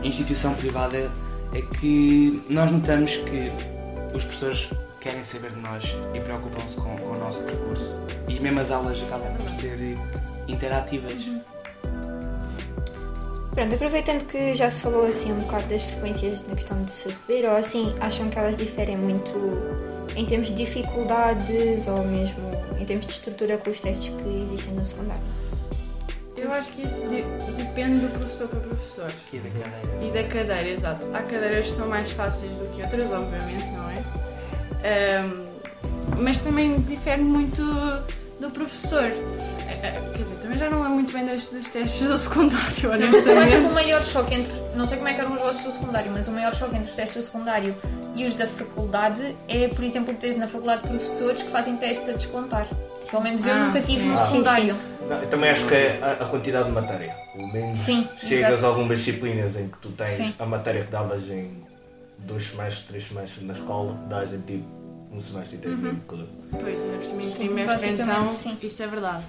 instituição 0.05 0.53
privada 0.53 1.11
é 1.53 1.61
que 1.61 2.41
nós 2.49 2.71
notamos 2.71 3.17
que 3.17 3.51
os 4.13 4.23
professores 4.23 4.69
querem 4.99 5.23
saber 5.23 5.51
de 5.51 5.59
nós 5.59 5.95
e 6.13 6.19
preocupam-se 6.19 6.75
com, 6.77 6.95
com 6.97 7.13
o 7.15 7.19
nosso 7.19 7.41
percurso. 7.43 7.99
E 8.27 8.39
mesmo 8.39 8.59
as 8.59 8.71
aulas 8.71 9.01
acabam 9.03 9.33
por 9.37 9.49
ser 9.49 9.77
interativas. 10.47 11.29
Pronto, 13.53 13.75
aproveitando 13.75 14.25
que 14.25 14.55
já 14.55 14.69
se 14.69 14.81
falou 14.81 15.05
assim 15.07 15.31
um 15.33 15.39
bocado 15.39 15.67
das 15.67 15.81
frequências 15.81 16.43
na 16.47 16.55
questão 16.55 16.81
de 16.81 16.91
se 16.91 17.09
rever, 17.09 17.49
ou 17.49 17.57
assim, 17.57 17.93
acham 17.99 18.29
que 18.29 18.37
elas 18.37 18.55
diferem 18.55 18.95
muito 18.97 19.33
em 20.15 20.25
termos 20.25 20.47
de 20.47 20.53
dificuldades 20.55 21.87
ou 21.87 22.03
mesmo 22.05 22.49
em 22.79 22.85
termos 22.85 23.05
de 23.05 23.11
estrutura 23.13 23.57
com 23.57 23.69
os 23.69 23.79
testes 23.79 24.13
que 24.21 24.43
existem 24.43 24.73
no 24.73 24.85
secundário? 24.85 25.21
Eu 26.37 26.53
acho 26.53 26.71
que 26.71 26.83
isso 26.83 27.01
de- 27.09 27.23
depende 27.61 27.99
do 28.05 28.09
professor 28.17 28.47
para 28.47 28.59
professor. 28.61 29.11
E 29.33 29.39
da 29.39 29.49
cadeira. 29.49 30.05
E 30.07 30.11
da 30.11 30.23
cadeira, 30.23 30.69
exato. 30.69 31.07
Há 31.13 31.21
cadeiras 31.23 31.67
que 31.67 31.73
são 31.73 31.87
mais 31.89 32.11
fáceis 32.11 32.51
do 32.53 32.65
que 32.73 32.81
outras, 32.81 33.11
obviamente, 33.11 33.65
não 33.71 33.88
Ahm, 34.83 35.45
mas 36.17 36.39
também 36.39 36.79
difere 36.81 37.21
muito 37.21 37.61
do 38.39 38.49
professor. 38.51 39.03
Eh, 39.03 39.79
eh, 39.83 40.01
Quer 40.15 40.23
dizer, 40.23 40.35
também 40.37 40.57
já 40.57 40.69
não 40.69 40.85
é 40.85 40.89
muito 40.89 41.11
bem 41.13 41.25
dos, 41.25 41.49
dos 41.49 41.69
testes 41.69 42.07
do 42.07 42.17
secundário, 42.17 42.67
Mas 42.71 42.83
eu 42.83 42.91
acho 42.91 43.11
que 43.11 43.29
o 43.29 43.31
honestamente. 43.37 43.73
maior 43.73 44.03
choque 44.03 44.35
entre. 44.35 44.53
Não 44.75 44.87
sei 44.87 44.97
como 44.97 45.09
é 45.09 45.13
que 45.13 45.21
eram 45.21 45.33
os 45.35 45.41
vossos 45.41 45.63
do 45.63 45.71
secundário, 45.71 46.11
mas 46.11 46.27
o 46.27 46.31
maior 46.31 46.53
choque 46.55 46.75
entre 46.75 46.89
os 46.89 46.95
testes 46.95 47.15
do 47.17 47.23
secundário 47.23 47.75
e 48.15 48.25
os 48.25 48.35
da 48.35 48.47
faculdade 48.47 49.35
é, 49.47 49.67
por 49.67 49.83
exemplo, 49.83 50.13
teres 50.13 50.37
na 50.37 50.47
faculdade 50.47 50.81
professores 50.87 51.41
que 51.43 51.49
fazem 51.51 51.75
testes 51.77 52.09
a 52.09 52.13
descontar. 52.13 52.67
Pelo 53.09 53.23
menos 53.23 53.45
eu 53.45 53.53
Ah, 53.53 53.65
nunca 53.65 53.79
tive 53.81 54.01
sim. 54.01 54.07
no 54.07 54.13
Ah. 54.13 54.17
secundário. 54.17 54.75
Não, 55.09 55.17
eu 55.17 55.27
também 55.29 55.49
acho 55.49 55.65
que 55.67 55.73
é 55.73 55.99
a, 56.01 56.23
a 56.23 56.27
quantidade 56.27 56.65
de 56.67 56.71
matéria. 56.71 57.15
Pelo 57.33 57.51
menos 57.51 57.77
Sim, 57.77 58.07
chegas 58.17 58.49
exato. 58.51 58.65
a 58.65 58.67
algumas 58.69 58.97
disciplinas 58.99 59.55
em 59.55 59.67
que 59.67 59.77
tu 59.79 59.89
tens 59.89 60.11
Sim. 60.13 60.33
a 60.37 60.45
matéria 60.45 60.83
que 60.83 60.91
davas 60.91 61.23
em 61.29 61.63
dois 62.25 62.43
semestres, 62.51 62.85
três 62.87 63.07
semestres 63.07 63.43
na 63.47 63.53
escola, 63.53 63.93
dás 64.09 64.31
em 64.33 64.39
tipo 64.41 64.65
um 65.11 65.19
semestre 65.19 65.55
e 65.55 65.59
tens 65.59 65.71
Uhum. 65.71 65.77
mesmo 65.81 65.99
que 66.01 66.57
Pois, 66.59 66.81
ainda 66.81 66.97
por 66.97 67.03
cima 67.03 67.21
em 67.23 67.31
trimestre, 67.55 67.89
então, 67.89 68.29
sim. 68.29 68.57
isso 68.61 68.83
é 68.83 68.87
verdade. 68.87 69.23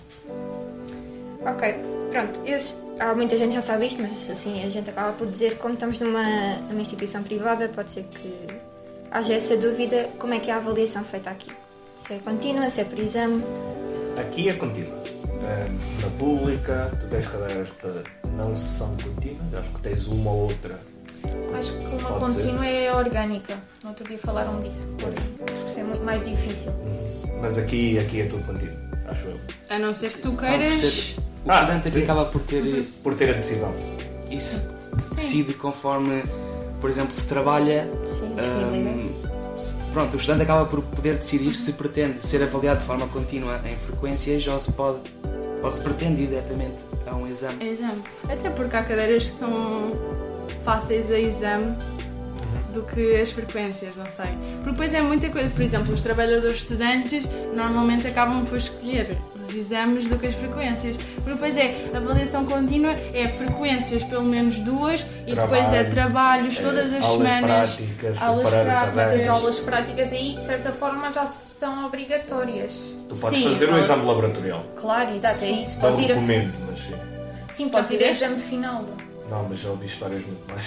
Ok, 1.47 1.75
pronto. 2.11 2.41
Eu, 2.45 2.59
há 3.01 3.15
muita 3.15 3.37
gente 3.39 3.55
já 3.55 3.63
sabe 3.63 3.87
isto, 3.87 4.03
mas 4.03 4.29
assim 4.29 4.63
a 4.63 4.69
gente 4.69 4.91
acaba 4.91 5.13
por 5.13 5.27
dizer 5.29 5.57
como 5.59 5.75
estamos 5.75 5.99
numa, 6.01 6.23
numa 6.69 6.81
instituição 6.83 7.23
privada, 7.23 7.69
pode 7.69 7.91
ser 7.93 8.05
que 8.05 8.31
haja 9.11 9.35
essa 9.35 9.57
dúvida 9.57 10.09
como 10.19 10.35
é 10.35 10.39
que 10.39 10.51
é 10.51 10.55
a 10.55 10.59
avaliação 10.59 11.03
feita 11.03 11.31
aqui. 11.31 11.51
Se 11.97 12.13
é 12.15 12.19
contínua, 12.19 12.69
se 12.69 12.83
é 12.83 12.85
por 12.85 12.99
exame. 12.99 13.43
Aqui 14.19 14.49
é 14.51 14.53
contínua. 14.55 14.99
Eh, 15.43 15.69
Na 16.03 16.11
pública, 16.19 16.91
tu 17.01 17.07
tens 17.09 17.27
cadeiras 17.27 17.69
que 17.71 18.31
não 18.33 18.55
são 18.55 18.95
contínuas, 18.99 19.59
acho 19.59 19.71
que 19.71 19.81
tens 19.81 20.07
uma 20.09 20.31
ou 20.31 20.41
outra. 20.43 20.79
Acho 21.59 21.73
que 21.75 21.87
uma 21.97 22.13
Pode 22.19 22.35
ser. 22.35 22.41
contínua 22.49 22.67
é 22.67 22.95
orgânica. 22.95 23.59
No 23.83 23.91
outro 23.91 24.07
dia 24.07 24.19
falaram 24.19 24.61
disso. 24.61 24.89
Acho 24.99 25.63
que 25.65 25.69
isso 25.71 25.81
é 25.81 25.85
muito 25.85 26.05
mais 26.05 26.25
difícil. 26.25 26.73
Mas 27.43 27.57
aqui, 27.59 27.99
aqui 27.99 28.21
é 28.23 28.27
tudo 28.27 28.43
contínuo, 28.45 28.75
acho 29.09 29.27
eu. 29.27 29.41
A 29.71 29.79
não 29.79 29.95
ser 29.95 30.11
que 30.11 30.19
tu 30.21 30.33
por 30.33 30.41
queiras. 30.45 30.79
ser- 30.79 31.17
O 31.45 31.51
Ah, 31.51 31.61
estudante 31.63 31.89
aqui 31.89 31.97
sim. 31.99 32.03
acaba 32.05 32.25
por 32.27 32.43
ter 32.43 32.85
Por 33.03 33.15
ter 33.15 33.31
a 33.35 33.39
decisão. 33.39 33.75
isso. 34.31 34.69
Decide 35.15 35.55
conforme, 35.55 36.23
por 36.81 36.91
exemplo, 36.91 37.15
se 37.15 37.27
trabalha. 37.27 37.89
Sim, 38.07 38.35
se- 39.57 39.77
pronto, 39.93 40.15
o 40.15 40.17
estudante 40.19 40.43
acaba 40.43 40.67
por 40.67 40.83
poder 40.83 41.17
decidir 41.17 41.55
se 41.55 41.73
pretende 41.73 42.21
ser 42.21 42.43
avaliado 42.43 42.81
de 42.81 42.87
forma 42.87 43.07
contínua 43.09 43.59
em 43.65 43.77
frequências 43.77 44.47
ou 44.47 44.61
se 44.61 44.73
pode 44.73 44.99
ou 45.63 45.71
se 45.71 45.81
pretende 45.81 46.23
ir 46.23 46.27
diretamente 46.29 46.85
a 47.07 47.15
um 47.15 47.27
exame. 47.27 47.63
Exame. 47.73 48.03
Até 48.29 48.49
porque 48.51 48.77
há 48.77 48.83
cadeiras 48.83 49.25
que 49.25 49.31
são 49.31 49.93
fáceis 50.65 51.11
a 51.11 51.19
exame 51.19 51.77
do 52.73 52.83
que 52.83 53.17
as 53.17 53.33
frequências, 53.33 53.97
não 53.97 54.05
sei. 54.07 54.33
Porque 54.59 54.71
depois 54.71 54.95
é 54.95 55.01
muita 55.01 55.29
coisa. 55.29 55.51
Por 55.51 55.63
exemplo, 55.63 55.93
os 55.93 56.03
trabalhadores 56.03 56.59
estudantes 56.59 57.25
normalmente 57.53 58.07
acabam 58.07 58.45
por 58.47 58.59
escolher 58.59 59.19
os 59.43 59.53
exames 59.57 60.09
do 60.09 60.17
que 60.17 60.29
as 60.29 60.37
frequências. 60.37 60.97
Porque 60.97 61.31
depois 61.31 61.57
é 61.57 61.91
avaliação 61.93 62.45
contínua, 62.45 62.93
é 63.13 63.27
frequências 63.29 64.05
pelo 64.05 64.23
menos 64.23 64.61
duas 64.61 65.05
e 65.27 65.35
depois 65.35 65.65
é 65.73 65.83
Trabalho, 65.83 65.91
trabalhos 65.91 66.59
todas 66.61 66.93
Eh, 66.93 66.97
as 66.99 67.05
aulas 67.05 67.19
semanas. 67.29 67.77
práticas, 67.77 68.23
aulas 68.23 68.47
práticas. 68.47 69.21
As 69.21 69.29
aulas 69.29 69.59
práticas 69.59 70.13
aí, 70.13 70.35
de 70.37 70.47
certa 70.47 70.73
forma, 70.73 71.11
já 71.13 71.27
são 71.27 71.87
obrigatórias. 71.87 72.95
Tu 73.09 73.17
podes 73.17 73.37
Sim, 73.41 73.49
fazer 73.49 73.69
um 73.69 73.79
exame 73.79 74.07
laboratorial. 74.07 74.65
Claro, 74.77 75.13
exato, 75.13 75.45
é 75.45 75.51
isso. 75.51 75.81
Podes 75.81 76.01
ir 76.05 76.13
a... 76.13 76.17
mas 76.17 76.79
sim. 76.79 76.95
Sim, 77.49 77.69
podes 77.69 77.91
ir 77.91 78.05
a 78.05 78.11
exame 78.13 78.39
final. 78.39 78.85
Não, 79.31 79.49
mas 79.49 79.61
já 79.61 79.71
ouvi 79.71 79.87
histórias 79.87 80.23
muito 80.27 80.53
mais. 80.53 80.65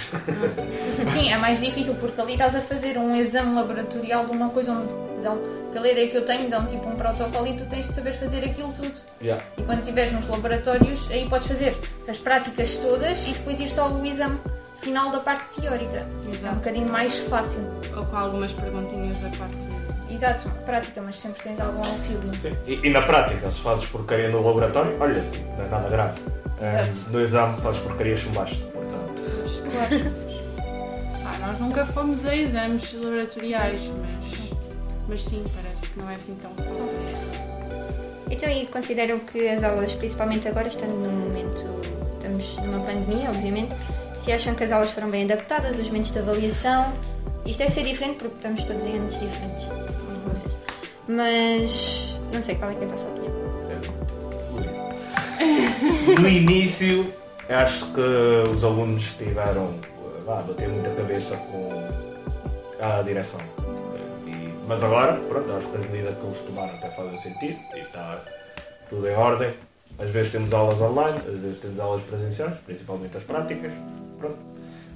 Sim, 1.12 1.30
é 1.30 1.36
mais 1.36 1.60
difícil 1.60 1.94
porque 1.96 2.18
ali 2.20 2.32
estás 2.32 2.56
a 2.56 2.60
fazer 2.60 2.96
um 2.96 3.14
exame 3.14 3.54
laboratorial 3.54 4.24
de 4.24 4.32
uma 4.32 4.48
coisa 4.48 4.72
onde 4.72 4.94
dão, 5.22 5.38
pela 5.70 5.86
ideia 5.88 6.08
que 6.08 6.16
eu 6.16 6.24
tenho, 6.24 6.48
dão 6.48 6.66
tipo 6.66 6.88
um 6.88 6.96
protocolo 6.96 7.46
e 7.46 7.54
tu 7.54 7.66
tens 7.66 7.88
de 7.88 7.94
saber 7.94 8.14
fazer 8.14 8.42
aquilo 8.42 8.72
tudo. 8.72 8.98
Yeah. 9.22 9.44
E 9.58 9.62
quando 9.62 9.80
estiveres 9.80 10.12
nos 10.12 10.28
laboratórios, 10.28 11.10
aí 11.10 11.28
podes 11.28 11.46
fazer 11.46 11.76
as 12.08 12.18
práticas 12.18 12.76
todas 12.76 13.24
e 13.28 13.32
depois 13.32 13.60
ir 13.60 13.68
só 13.68 13.90
o 13.90 14.04
exame 14.04 14.40
final 14.80 15.10
da 15.10 15.20
parte 15.20 15.60
teórica. 15.60 15.98
É 15.98 16.28
um 16.28 16.32
Exato. 16.32 16.54
bocadinho 16.56 16.88
mais 16.90 17.18
fácil. 17.18 17.62
Ou 17.96 18.04
com 18.06 18.16
algumas 18.16 18.52
perguntinhas 18.52 19.18
da 19.20 19.28
parte 19.30 19.83
Exato, 20.10 20.48
prática, 20.64 21.00
mas 21.02 21.18
sempre 21.18 21.42
tens 21.42 21.60
algum 21.60 21.82
auxílio. 21.84 22.32
Sim. 22.38 22.56
E, 22.66 22.86
e 22.86 22.90
na 22.90 23.02
prática, 23.02 23.50
se 23.50 23.60
fazes 23.60 23.86
porcaria 23.86 24.28
no 24.28 24.44
laboratório, 24.44 24.96
olha, 25.00 25.22
não 25.56 25.64
é 25.64 25.68
nada 25.68 25.88
grave. 25.88 26.20
Eh, 26.60 26.88
Exato. 26.88 27.10
no 27.10 27.20
exame 27.20 27.60
fazes 27.60 27.80
porcaria, 27.80 28.16
chumbaste. 28.16 28.56
Portanto, 28.72 29.22
Claro. 29.70 30.24
Ah, 31.26 31.38
nós 31.46 31.58
nunca 31.58 31.86
fomos 31.86 32.24
a 32.26 32.36
exames 32.36 32.92
laboratoriais, 32.94 33.80
mas, 34.00 34.52
mas 35.08 35.24
sim, 35.24 35.42
parece 35.56 35.88
que 35.88 35.98
não 35.98 36.08
é 36.10 36.14
assim 36.14 36.36
tão 36.36 36.52
fácil. 36.54 37.18
Então, 38.30 38.48
e 38.48 38.66
consideram 38.66 39.18
que 39.18 39.48
as 39.48 39.64
aulas, 39.64 39.94
principalmente 39.94 40.46
agora, 40.48 40.68
estando 40.68 40.92
num 40.92 41.10
momento, 41.10 41.64
estamos 42.14 42.56
numa 42.58 42.80
pandemia, 42.80 43.30
obviamente, 43.30 43.74
se 44.14 44.32
acham 44.32 44.54
que 44.54 44.64
as 44.64 44.72
aulas 44.72 44.90
foram 44.90 45.10
bem 45.10 45.24
adaptadas, 45.24 45.78
os 45.78 45.86
momentos 45.86 46.10
de 46.10 46.18
avaliação, 46.20 46.86
isto 47.44 47.58
deve 47.58 47.70
ser 47.70 47.84
diferente 47.84 48.16
porque 48.18 48.36
estamos 48.36 48.64
todos 48.64 48.84
em 48.84 48.96
anos 48.96 49.18
diferentes, 49.18 49.64
vocês. 50.34 50.52
Mas, 51.08 52.18
não 52.32 52.40
sei 52.40 52.54
qual 52.56 52.70
é 52.70 52.74
que 52.74 52.82
é 52.82 52.86
a 52.86 52.90
vossa 52.90 53.08
opinião. 53.08 53.34
no 56.20 56.28
início, 56.28 57.12
acho 57.48 57.86
que 57.92 58.00
os 58.50 58.64
alunos 58.64 59.14
tiveram 59.16 59.74
a 60.26 60.36
bater 60.42 60.68
muita 60.68 60.90
cabeça 60.90 61.36
com 61.36 61.68
a 62.80 63.02
direção. 63.02 63.40
E- 64.26 64.54
mas 64.66 64.82
agora, 64.82 65.14
pronto, 65.28 65.52
acho 65.52 65.68
que 65.68 65.76
as 65.76 65.86
medidas 65.88 66.16
que 66.18 66.24
eles 66.24 66.38
tomaram 66.40 66.74
até 66.74 66.90
fazem 66.90 67.18
sentido 67.20 67.58
e 67.74 67.80
está 67.80 68.22
tudo 68.88 69.06
em 69.08 69.14
ordem. 69.14 69.52
Às 69.98 70.10
vezes 70.10 70.32
temos 70.32 70.52
aulas 70.52 70.80
online, 70.80 71.16
às 71.18 71.38
vezes 71.38 71.58
temos 71.60 71.78
aulas 71.78 72.02
presenciais, 72.02 72.54
principalmente 72.66 73.16
as 73.16 73.22
práticas. 73.22 73.72
Pronto. 74.18 74.38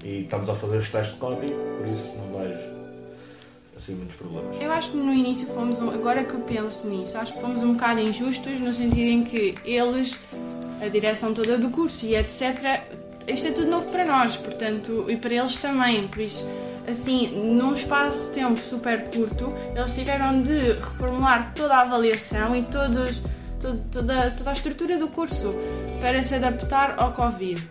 E 0.02 0.23
estamos 0.23 0.49
a 0.49 0.54
fazer 0.54 0.78
os 0.78 0.88
testes 0.90 1.14
de 1.14 1.21
Covid, 1.21 1.52
por 1.52 1.87
isso 1.88 2.16
não 2.16 2.40
vejo 2.40 2.77
assim 3.78 3.94
muitos 3.94 4.16
problemas. 4.16 4.61
Eu 4.61 4.70
acho 4.73 4.90
que 4.90 4.97
no 4.97 5.12
início 5.12 5.47
fomos, 5.49 5.78
um- 5.78 5.90
agora 5.90 6.25
que 6.25 6.35
eu 6.35 6.40
penso 6.40 6.88
nisso, 6.88 7.16
acho 7.16 7.32
que 7.32 7.40
fomos 7.40 7.62
um 7.62 7.73
bocado 7.73 8.00
injustos 8.00 8.61
no 8.61 8.73
sentido 8.75 9.00
em 9.11 9.23
que 9.25 9.54
eles, 9.64 10.18
a 10.85 10.88
direção 10.88 11.32
toda 11.32 11.56
do 11.56 11.70
curso 11.70 12.04
e 12.04 12.14
etc., 12.16 12.82
isto 13.26 13.47
é 13.49 13.50
tudo 13.52 13.70
novo 13.70 13.87
para 13.90 14.04
nós, 14.04 14.37
portanto, 14.37 15.06
e 15.08 15.16
para 15.16 15.35
eles 15.35 15.61
também, 15.61 16.08
por 16.08 16.20
isso, 16.20 16.49
assim, 16.90 17.28
num 17.28 17.75
espaço 17.75 18.28
de 18.28 18.35
tempo 18.35 18.58
super 18.62 19.04
curto, 19.11 19.47
eles 19.76 19.94
tiveram 19.94 20.42
de 20.42 20.73
reformular 20.73 21.52
toda 21.54 21.75
a 21.76 21.80
avaliação 21.82 22.56
e 22.56 22.62
todos, 22.62 23.20
todo- 23.61 23.80
toda, 23.92 24.30
toda 24.30 24.50
a 24.50 24.52
estrutura 24.54 24.97
do 24.99 25.08
curso 25.08 25.54
para 26.00 26.23
se 26.25 26.35
adaptar 26.35 26.94
ao 26.99 27.12
Covid. 27.12 27.62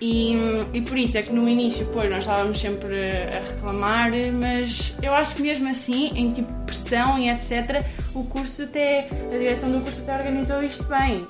E, 0.00 0.36
e 0.72 0.80
por 0.80 0.96
isso 0.96 1.18
é 1.18 1.22
que 1.22 1.32
no 1.32 1.48
início, 1.48 1.88
pois, 1.92 2.08
nós 2.08 2.20
estávamos 2.20 2.58
sempre 2.60 2.94
a 3.34 3.40
reclamar, 3.40 4.12
mas 4.32 4.96
eu 5.02 5.12
acho 5.12 5.34
que 5.34 5.42
mesmo 5.42 5.68
assim, 5.68 6.10
em 6.14 6.28
tipo 6.28 6.52
pressão 6.64 7.18
e 7.18 7.28
etc., 7.28 7.84
o 8.14 8.22
curso 8.24 8.62
até, 8.62 9.08
a 9.10 9.36
direção 9.36 9.70
do 9.72 9.80
curso 9.80 10.00
até 10.02 10.16
organizou 10.16 10.62
isto 10.62 10.84
bem. 10.84 11.26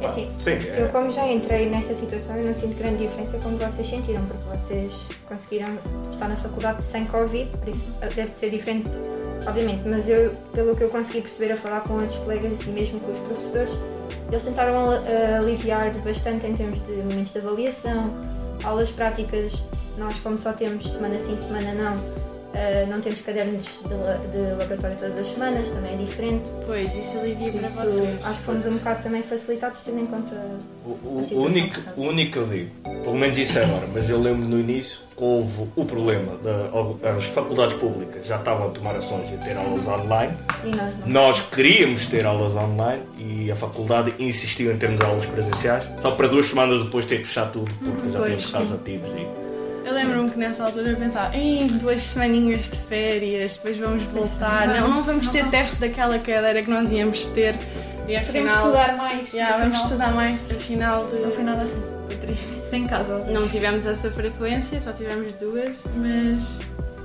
É 0.00 0.06
assim, 0.06 0.30
Sim, 0.38 0.58
eu 0.76 0.86
é, 0.86 0.88
como 0.88 1.10
já 1.10 1.26
entrei 1.30 1.68
nesta 1.68 1.94
situação, 1.94 2.36
eu 2.36 2.46
não 2.46 2.54
sinto 2.54 2.76
grande 2.76 3.04
diferença 3.04 3.38
como 3.38 3.56
vocês 3.56 3.88
sentiram, 3.88 4.24
porque 4.26 4.58
vocês 4.58 5.06
conseguiram 5.26 5.78
estar 6.10 6.28
na 6.28 6.36
faculdade 6.36 6.82
sem 6.82 7.04
Covid, 7.06 7.56
por 7.56 7.68
isso 7.68 7.92
deve 8.14 8.34
ser 8.34 8.50
diferente, 8.50 8.90
obviamente, 9.46 9.82
mas 9.86 10.08
eu, 10.08 10.34
pelo 10.52 10.74
que 10.74 10.82
eu 10.82 10.88
consegui 10.88 11.22
perceber 11.22 11.52
a 11.52 11.56
falar 11.56 11.82
com 11.82 11.94
outros 11.94 12.16
colegas 12.16 12.60
e 12.62 12.70
mesmo 12.70 12.98
com 13.00 13.12
os 13.12 13.20
professores, 13.20 13.72
eles 14.32 14.42
tentaram 14.42 14.76
al- 14.76 15.02
aliviar 15.38 15.92
bastante 16.00 16.46
em 16.46 16.54
termos 16.54 16.84
de 16.86 16.92
momentos 16.92 17.32
de 17.32 17.38
avaliação, 17.38 18.12
aulas 18.64 18.90
práticas, 18.90 19.62
nós 19.98 20.18
como 20.20 20.38
só 20.38 20.52
temos 20.52 20.90
semana 20.90 21.18
sim, 21.18 21.36
semana 21.38 21.72
não, 21.74 22.00
eh, 22.54 22.86
não 22.88 23.00
temos 23.00 23.20
cadernos 23.20 23.64
de, 23.64 23.94
la- 23.94 24.16
de 24.16 24.38
laboratório 24.58 24.96
todas 24.96 25.18
as 25.18 25.26
semanas, 25.26 25.68
também 25.70 25.92
é 25.94 25.96
diferente. 25.96 26.50
Pois, 26.66 26.94
isso 26.94 27.18
alivia 27.18 27.52
Por 27.52 27.60
para 27.60 27.68
isso, 27.68 27.82
vocês. 27.82 28.24
acho 28.26 28.38
que 28.38 28.44
fomos 28.44 28.66
um 28.66 28.74
bocado 28.76 29.02
também 29.02 29.22
facilitados, 29.22 29.82
tendo 29.82 30.00
em 30.00 30.06
conta 30.06 30.34
O, 30.84 30.88
o- 30.90 31.22
a 31.30 31.38
único, 31.38 31.80
o 31.96 32.02
único 32.02 32.32
que 32.32 32.38
eu 32.38 32.46
digo, 32.46 32.70
pelo 33.02 33.16
menos 33.16 33.36
isso 33.38 33.58
é 33.58 33.64
agora, 33.64 33.86
mas 33.92 34.08
eu 34.08 34.20
lembro 34.20 34.46
no 34.48 34.58
início 34.60 35.00
que 35.16 35.22
houve 35.22 35.68
o 35.76 35.84
problema 35.84 36.32
das 37.00 37.24
faculdades 37.26 37.74
públicas 37.76 38.26
já 38.26 38.36
estavam 38.36 38.68
a 38.68 38.70
tomar 38.70 38.96
ações 38.96 39.30
e 39.30 39.34
a 39.34 39.38
ter 39.38 39.56
aulas 39.56 39.86
online. 39.86 40.32
e 40.64 40.68
nós 40.76 40.94
não. 40.98 41.06
Nós 41.08 41.40
queríamos 41.42 42.06
ter 42.06 42.24
aulas 42.24 42.54
online 42.56 43.02
e 43.18 43.50
a 43.50 43.56
faculdade 43.56 44.14
insistiu 44.18 44.72
em 44.72 44.76
termos 44.78 45.00
aulas 45.00 45.26
presenciais, 45.26 45.84
só 45.98 46.12
para 46.12 46.28
duas 46.28 46.46
semanas 46.46 46.82
depois 46.84 47.04
ter 47.04 47.18
que 47.18 47.26
fechar 47.26 47.50
tudo 47.50 47.72
porque 47.84 48.10
já 48.10 48.18
Pois, 48.18 48.24
tínhamos 48.24 48.46
sim. 48.46 48.52
casos 48.52 48.72
ativos. 48.72 49.08
E, 49.18 49.26
Eu 49.84 49.94
lembro-me 49.94 50.30
que 50.30 50.38
nessa 50.38 50.64
altura 50.64 50.90
eu 50.90 50.96
pensava, 50.96 51.36
em 51.36 51.66
duas 51.66 52.00
semaninhas 52.02 52.70
de 52.70 52.78
férias, 52.78 53.54
depois 53.56 53.76
vamos 53.76 54.02
voltar. 54.04 54.68
Não, 54.68 54.88
não 54.88 55.02
vamos 55.02 55.28
ter 55.28 55.44
teste 55.48 55.76
daquela 55.80 56.18
cadeira 56.20 56.62
que 56.62 56.70
nós 56.70 56.90
íamos 56.92 57.26
ter. 57.26 57.54
E 58.08 58.16
afinal, 58.16 58.24
Podemos 58.26 58.52
estudar 58.54 58.96
mais. 58.96 59.32
Yeah, 59.32 59.56
vamos 59.58 59.78
estudar 59.82 60.12
mais. 60.14 60.44
Afinal, 60.50 61.06
de- 61.08 61.20
Não 61.20 61.30
foi 61.32 61.44
nada 61.44 61.62
assim. 61.62 61.82
Foi 62.06 62.16
três 62.16 62.38
vezes 62.40 62.61
em 62.76 62.86
casa. 62.86 63.18
não 63.30 63.48
tivemos 63.48 63.86
essa 63.86 64.10
frequência, 64.10 64.80
só 64.80 64.92
tivemos 64.92 65.34
duas, 65.34 65.76
mas, 65.96 66.60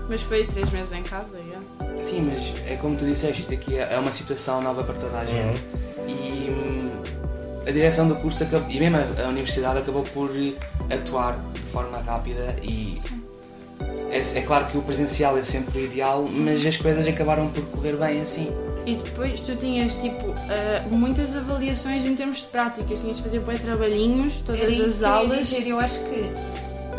mas 0.10 0.22
foi 0.22 0.46
três 0.46 0.70
meses 0.72 0.92
em 0.92 1.04
casa. 1.04 1.38
yeah. 1.40 1.62
Sim, 1.98 2.32
mas 2.32 2.54
é 2.68 2.76
como 2.76 2.96
tu 2.96 3.06
disseste, 3.06 3.42
isto 3.42 3.54
aqui 3.54 3.78
é 3.78 3.94
é 3.94 4.00
uma 4.00 4.14
situação 4.14 4.62
nova 4.62 4.84
para 4.84 4.96
toda 4.96 5.20
a 5.20 5.26
gente. 5.26 5.64
E 6.08 6.50
hum, 6.50 7.02
a 7.68 7.72
direção 7.72 8.08
do 8.08 8.16
curso 8.16 8.44
acabou, 8.44 8.70
e 8.70 8.80
mesmo 8.80 8.98
a, 8.98 9.26
a 9.26 9.28
universidade 9.28 9.80
acabou 9.80 10.04
por 10.04 10.32
eh, 10.36 10.54
atuar 10.94 11.38
de 11.54 11.62
forma 11.62 11.98
rápida 12.00 12.56
e 12.64 13.02
é, 14.10 14.20
é 14.20 14.42
claro 14.42 14.66
que 14.68 14.78
o 14.78 14.82
presencial 14.82 15.38
é 15.38 15.44
sempre 15.44 15.80
o 15.80 15.86
ideal, 15.86 16.24
mas 16.32 16.66
as 16.66 16.78
coisas 16.78 17.08
acabaram 17.08 17.48
por 17.50 17.64
correr 17.66 17.96
bem 17.98 18.22
assim. 18.22 18.52
E 18.86 18.96
depois 18.96 19.42
tu 19.42 19.56
tinhas 19.56 19.98
tipo 19.98 20.34
ah, 20.50 20.86
muitas 20.90 21.36
avaliações 21.36 22.06
em 22.06 22.16
termos 22.16 22.38
de 22.40 22.46
práticas, 22.48 23.02
tinhas 23.02 23.18
de 23.18 23.24
fazer 23.24 23.40
bem 23.42 23.58
trabalhinhos, 23.58 24.42
todas 24.42 24.62
Era 24.62 24.72
isso 24.72 24.84
as 24.84 24.96
que 24.98 25.04
eu 25.04 25.08
ia 25.10 25.14
aulas. 25.14 25.48
dizer. 25.50 25.68
Eu 25.68 25.80
acho 25.80 26.00
que 26.00 26.32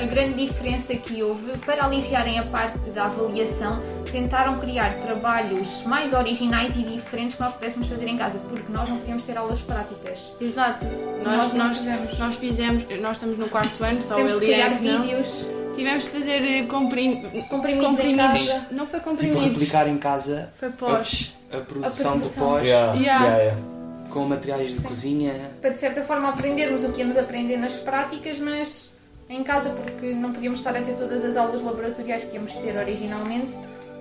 a 0.03 0.07
grande 0.07 0.47
diferença 0.47 0.95
que 0.95 1.23
houve, 1.23 1.57
para 1.67 1.85
aliviarem 1.87 2.39
a 2.39 2.45
parte 2.45 2.91
da 2.91 3.07
avaliação, 3.07 3.83
tentaram 4.13 4.59
criar 4.61 4.95
trabalhos 4.99 5.83
mais 5.85 6.13
originais 6.13 6.77
e 6.77 6.83
diferentes 6.83 7.35
que 7.37 7.43
nós 7.43 7.53
pudéssemos 7.55 7.89
fazer 7.89 8.07
em 8.07 8.17
casa, 8.17 8.39
porque 8.49 8.71
nós 8.71 8.89
não 8.89 8.99
podíamos 8.99 9.25
ter 9.25 9.37
aulas 9.37 9.61
práticas. 9.61 10.33
Exato. 10.41 10.87
Nós 11.25 11.53
Nós, 11.53 11.53
nós, 11.55 11.77
fizemos. 11.79 12.19
nós 12.19 12.37
fizemos, 12.37 12.87
nós 13.01 13.13
estamos 13.13 13.39
no 13.39 13.49
quarto 13.49 13.83
ano, 13.83 14.01
só 14.01 14.15
Temos 14.15 14.35
eu 14.35 14.39
de 14.41 14.47
e 14.47 14.55
a 14.55 14.69
criar 14.71 14.71
não. 14.93 15.03
vídeos, 15.03 15.47
Tivemos 15.79 16.05
de 16.05 16.11
fazer 16.11 16.43
eh, 16.43 16.63
comprim... 16.65 17.23
comprimidos, 17.49 18.49
casa. 18.49 18.69
Não 18.73 18.87
foi 18.87 18.99
Tipo, 19.01 19.11
comprimidos, 19.11 19.45
replicar 19.45 19.89
em 19.89 19.97
casa 19.99 20.51
foi 20.59 20.71
pós. 20.71 21.35
a 21.53 21.59
produção 21.59 22.15
do 22.15 22.21
produção. 22.21 22.49
pós 22.49 22.63
Yeah, 22.65 22.95
Yeah. 23.01 23.25
yeah, 23.27 23.43
yeah. 23.45 23.63
com 24.11 24.25
materiais 24.25 24.75
de 24.75 24.81
cozinha. 24.83 25.51
para 25.61 25.71
de 25.71 25.79
certa 25.79 26.03
forma 26.03 26.29
aprendermos 26.31 26.83
o 26.85 26.93
que 26.93 27.01
íamos 27.01 27.17
aprender 27.17 27.57
nas 27.57 27.75
práticas, 27.75 28.39
mas 28.39 28.97
em 29.31 29.43
casa, 29.45 29.71
porque 29.71 30.15
não 30.15 30.33
podíamos 30.33 30.59
estar 30.61 30.75
a 30.75 30.81
ter 30.83 30.95
todas 30.97 31.25
as 31.25 31.37
aulas 31.37 31.63
laboratoriais 31.63 32.25
que 32.25 32.35
íamos 32.35 32.57
ter 32.57 32.77
originalmente 32.77 33.53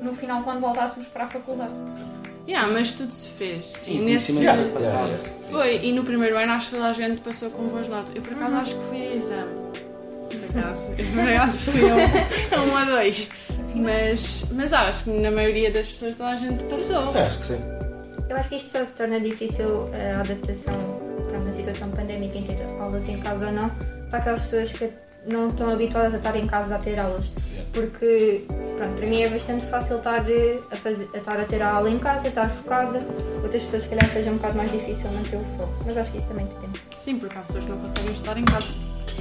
no 0.01 0.13
final 0.15 0.41
quando 0.43 0.61
voltássemos 0.61 1.07
para 1.07 1.25
a 1.25 1.27
faculdade. 1.27 1.73
Yeah, 2.47 2.71
mas 2.71 2.93
tudo 2.93 3.11
se 3.11 3.29
fez. 3.31 3.65
Sim, 3.65 3.97
e 3.97 4.01
nesse 4.05 4.31
Yeah, 4.41 4.63
foi 4.63 4.71
passado. 4.71 5.07
yeah, 5.09 5.29
Foi, 5.51 5.79
e 5.83 5.91
no 5.91 6.03
primeiro 6.05 6.37
ano 6.37 6.53
acho 6.53 6.69
que 6.69 6.75
toda 6.75 6.87
a 6.87 6.93
gente 6.93 7.19
passou 7.19 7.51
com 7.51 7.65
boas 7.67 7.89
notas. 7.89 8.15
Eu 8.15 8.21
por 8.21 8.31
acaso 8.33 8.55
acho 8.55 8.75
que 8.77 8.83
fui 8.85 9.01
a 9.05 9.15
exame. 9.15 9.51
Acaso, 10.59 10.91
eu, 10.97 11.05
por 11.13 11.29
acaso 11.33 11.71
fui 11.71 11.81
a, 11.89 12.61
um 12.61 12.77
a 12.77 12.85
dois. 12.85 13.29
Mas, 13.75 14.45
mas 14.51 14.73
acho 14.73 15.03
que 15.05 15.09
na 15.11 15.31
maioria 15.31 15.71
das 15.71 15.87
pessoas 15.87 16.15
toda 16.15 16.29
a 16.29 16.35
gente 16.35 16.63
passou. 16.63 17.15
É, 17.15 17.25
acho 17.25 17.39
que 17.39 17.45
sim. 17.45 17.59
Eu 18.29 18.35
acho 18.35 18.49
que 18.49 18.55
isto 18.55 18.69
só 18.69 18.85
se 18.85 18.95
torna 18.95 19.19
difícil 19.19 19.89
a 19.93 20.21
adaptação 20.21 20.73
pronto, 21.29 21.45
na 21.45 21.51
situação 21.51 21.89
pandémica 21.91 22.37
em 22.37 22.43
ter 22.43 22.57
aulas 22.79 23.07
em 23.07 23.19
casa 23.19 23.47
ou 23.47 23.51
não 23.53 23.69
para 24.09 24.19
aquelas 24.19 24.41
pessoas 24.41 24.73
que 24.73 24.89
não 25.25 25.47
estão 25.47 25.69
habituadas 25.69 26.13
a 26.13 26.17
estar 26.17 26.35
em 26.35 26.47
casa 26.47 26.75
a 26.75 26.79
ter 26.79 26.99
aulas. 26.99 27.25
Porque 27.73 28.43
pronto, 28.77 28.93
para 28.95 29.07
mim 29.07 29.21
é 29.21 29.29
bastante 29.29 29.65
fácil 29.65 29.97
estar 29.97 30.29
eh, 30.29 30.59
a, 30.71 30.75
fazer, 30.75 31.09
a 31.13 31.17
estar 31.17 31.39
a 31.39 31.43
ter 31.43 31.61
a 31.61 31.71
aula 31.71 31.89
em 31.89 31.99
casa, 31.99 32.29
estar 32.29 32.49
focada. 32.49 33.01
Outras 33.43 33.63
pessoas 33.63 33.83
se 33.83 33.89
calhar 33.89 34.09
seja 34.09 34.31
um 34.31 34.37
bocado 34.37 34.57
mais 34.57 34.71
difícil 34.71 35.09
manter 35.11 35.35
o 35.35 35.43
foco. 35.57 35.73
Mas 35.85 35.97
acho 35.97 36.11
que 36.11 36.17
isso 36.17 36.27
também 36.27 36.45
depende. 36.47 36.81
Sim, 36.97 37.19
porque 37.19 37.37
há 37.37 37.41
pessoas 37.41 37.63
que 37.65 37.69
não 37.69 37.77
conseguem 37.79 38.13
estar 38.13 38.37
em 38.37 38.45
casa. 38.45 38.73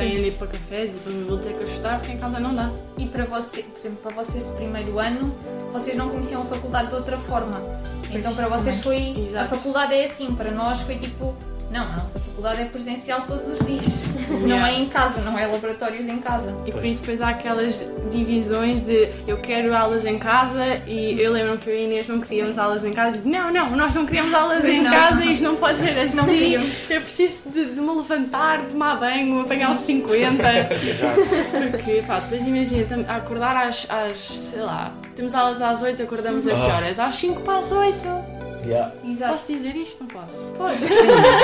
De 0.04 0.28
ir 0.28 0.32
para 0.32 0.46
cafés 0.48 0.94
e 0.94 0.98
para 0.98 1.12
bibliotecas 1.12 1.70
estudar, 1.70 1.98
porque 1.98 2.12
em 2.12 2.18
casa 2.18 2.38
não 2.38 2.54
dá. 2.54 2.70
E 2.98 3.06
para 3.06 3.24
você, 3.24 3.62
por 3.62 3.78
exemplo, 3.78 3.98
para 4.02 4.14
vocês 4.14 4.44
do 4.44 4.52
primeiro 4.52 4.98
ano, 4.98 5.34
vocês 5.72 5.96
não 5.96 6.10
conheciam 6.10 6.42
a 6.42 6.44
faculdade 6.44 6.88
de 6.88 6.94
outra 6.94 7.16
forma. 7.18 7.62
Então 8.10 8.34
para 8.34 8.48
vocês 8.48 8.76
foi. 8.82 9.18
Exato. 9.18 9.54
A 9.54 9.58
faculdade 9.58 9.94
é 9.94 10.04
assim, 10.04 10.34
para 10.34 10.50
nós 10.50 10.80
foi 10.80 10.96
tipo. 10.96 11.34
Não, 11.70 11.82
a 11.82 11.96
nossa 11.96 12.18
faculdade 12.20 12.62
é 12.62 12.64
presencial 12.66 13.22
todos 13.26 13.48
os 13.50 13.58
dias. 13.66 14.10
Não 14.46 14.64
é 14.64 14.74
em 14.74 14.88
casa, 14.88 15.20
não 15.22 15.36
é 15.38 15.46
laboratórios 15.46 16.06
em 16.06 16.18
casa. 16.18 16.54
E 16.64 16.70
por 16.72 16.84
isso 16.84 17.00
depois 17.00 17.20
há 17.20 17.30
aquelas 17.30 17.84
divisões 18.10 18.80
de 18.82 19.08
eu 19.26 19.36
quero 19.38 19.74
aulas 19.74 20.04
em 20.04 20.18
casa 20.18 20.80
e 20.86 21.20
eu 21.20 21.32
lembro 21.32 21.58
que 21.58 21.68
eu 21.68 21.74
e 21.74 21.78
a 21.78 21.82
Inês 21.82 22.08
não 22.08 22.20
queríamos 22.20 22.56
aulas 22.56 22.84
em 22.84 22.92
casa. 22.92 23.12
Digo, 23.18 23.28
não, 23.28 23.52
não, 23.52 23.70
nós 23.70 23.94
não 23.94 24.06
queríamos 24.06 24.32
aulas 24.32 24.60
Pois 24.60 24.74
em 24.74 24.82
não. 24.82 24.90
casa 24.90 25.24
e 25.24 25.32
isto 25.32 25.44
não 25.44 25.56
pode 25.56 25.78
ser 25.80 25.98
assim. 25.98 26.16
Não 26.16 26.24
queríamos. 26.24 26.90
eu 26.90 27.00
preciso 27.00 27.50
de, 27.50 27.64
de 27.74 27.80
me 27.80 27.90
levantar, 27.96 28.58
de 28.62 28.66
tomar 28.70 28.96
banho, 28.96 29.40
apanhar 29.40 29.72
os 29.72 29.78
50. 29.78 30.36
Porque, 31.72 32.02
pá, 32.06 32.20
depois 32.20 32.46
imagina, 32.46 32.86
acordar 33.08 33.56
às, 33.56 33.86
às, 33.90 34.16
sei 34.18 34.62
lá, 34.62 34.92
temos 35.14 35.34
aulas 35.34 35.60
às 35.60 35.82
8, 35.82 36.02
acordamos 36.02 36.46
a 36.46 36.50
que 36.54 36.56
Ah. 36.70 36.76
horas? 36.76 37.00
Às 37.00 37.14
5 37.16 37.40
para 37.42 37.58
as 37.58 37.72
8. 37.72 38.35
Yeah. 38.66 38.92
Exato. 39.04 39.32
Posso 39.32 39.52
dizer 39.52 39.76
isto? 39.76 40.00
Não 40.02 40.08
posso. 40.08 40.52
Podes. 40.54 40.92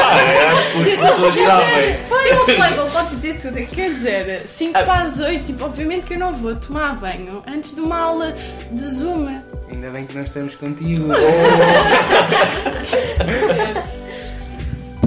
Ah, 0.02 0.18
é, 0.20 0.46
acho 0.48 0.82
que 0.82 0.90
as 0.90 0.98
pessoas 1.14 1.34
sabem. 1.36 1.96
Temos 2.28 2.58
label, 2.58 2.86
podes 2.90 3.10
dizer 3.12 3.40
tudo 3.40 3.58
aqui. 3.58 3.76
Quer 3.76 3.90
dizer, 3.94 4.42
5 4.48 4.76
Ah. 4.78 4.82
para 4.82 5.02
as 5.02 5.20
8, 5.20 5.44
tipo, 5.44 5.64
obviamente 5.64 6.04
que 6.04 6.14
eu 6.14 6.18
não 6.18 6.34
vou 6.34 6.56
tomar 6.56 6.96
banho 6.96 7.42
antes 7.46 7.74
de 7.74 7.80
uma 7.80 7.96
aula 7.98 8.34
de 8.72 8.82
Zoom. 8.82 9.40
Ainda 9.70 9.90
bem 9.90 10.04
que 10.04 10.14
nós 10.16 10.24
estamos 10.28 10.54
contigo. 10.56 11.06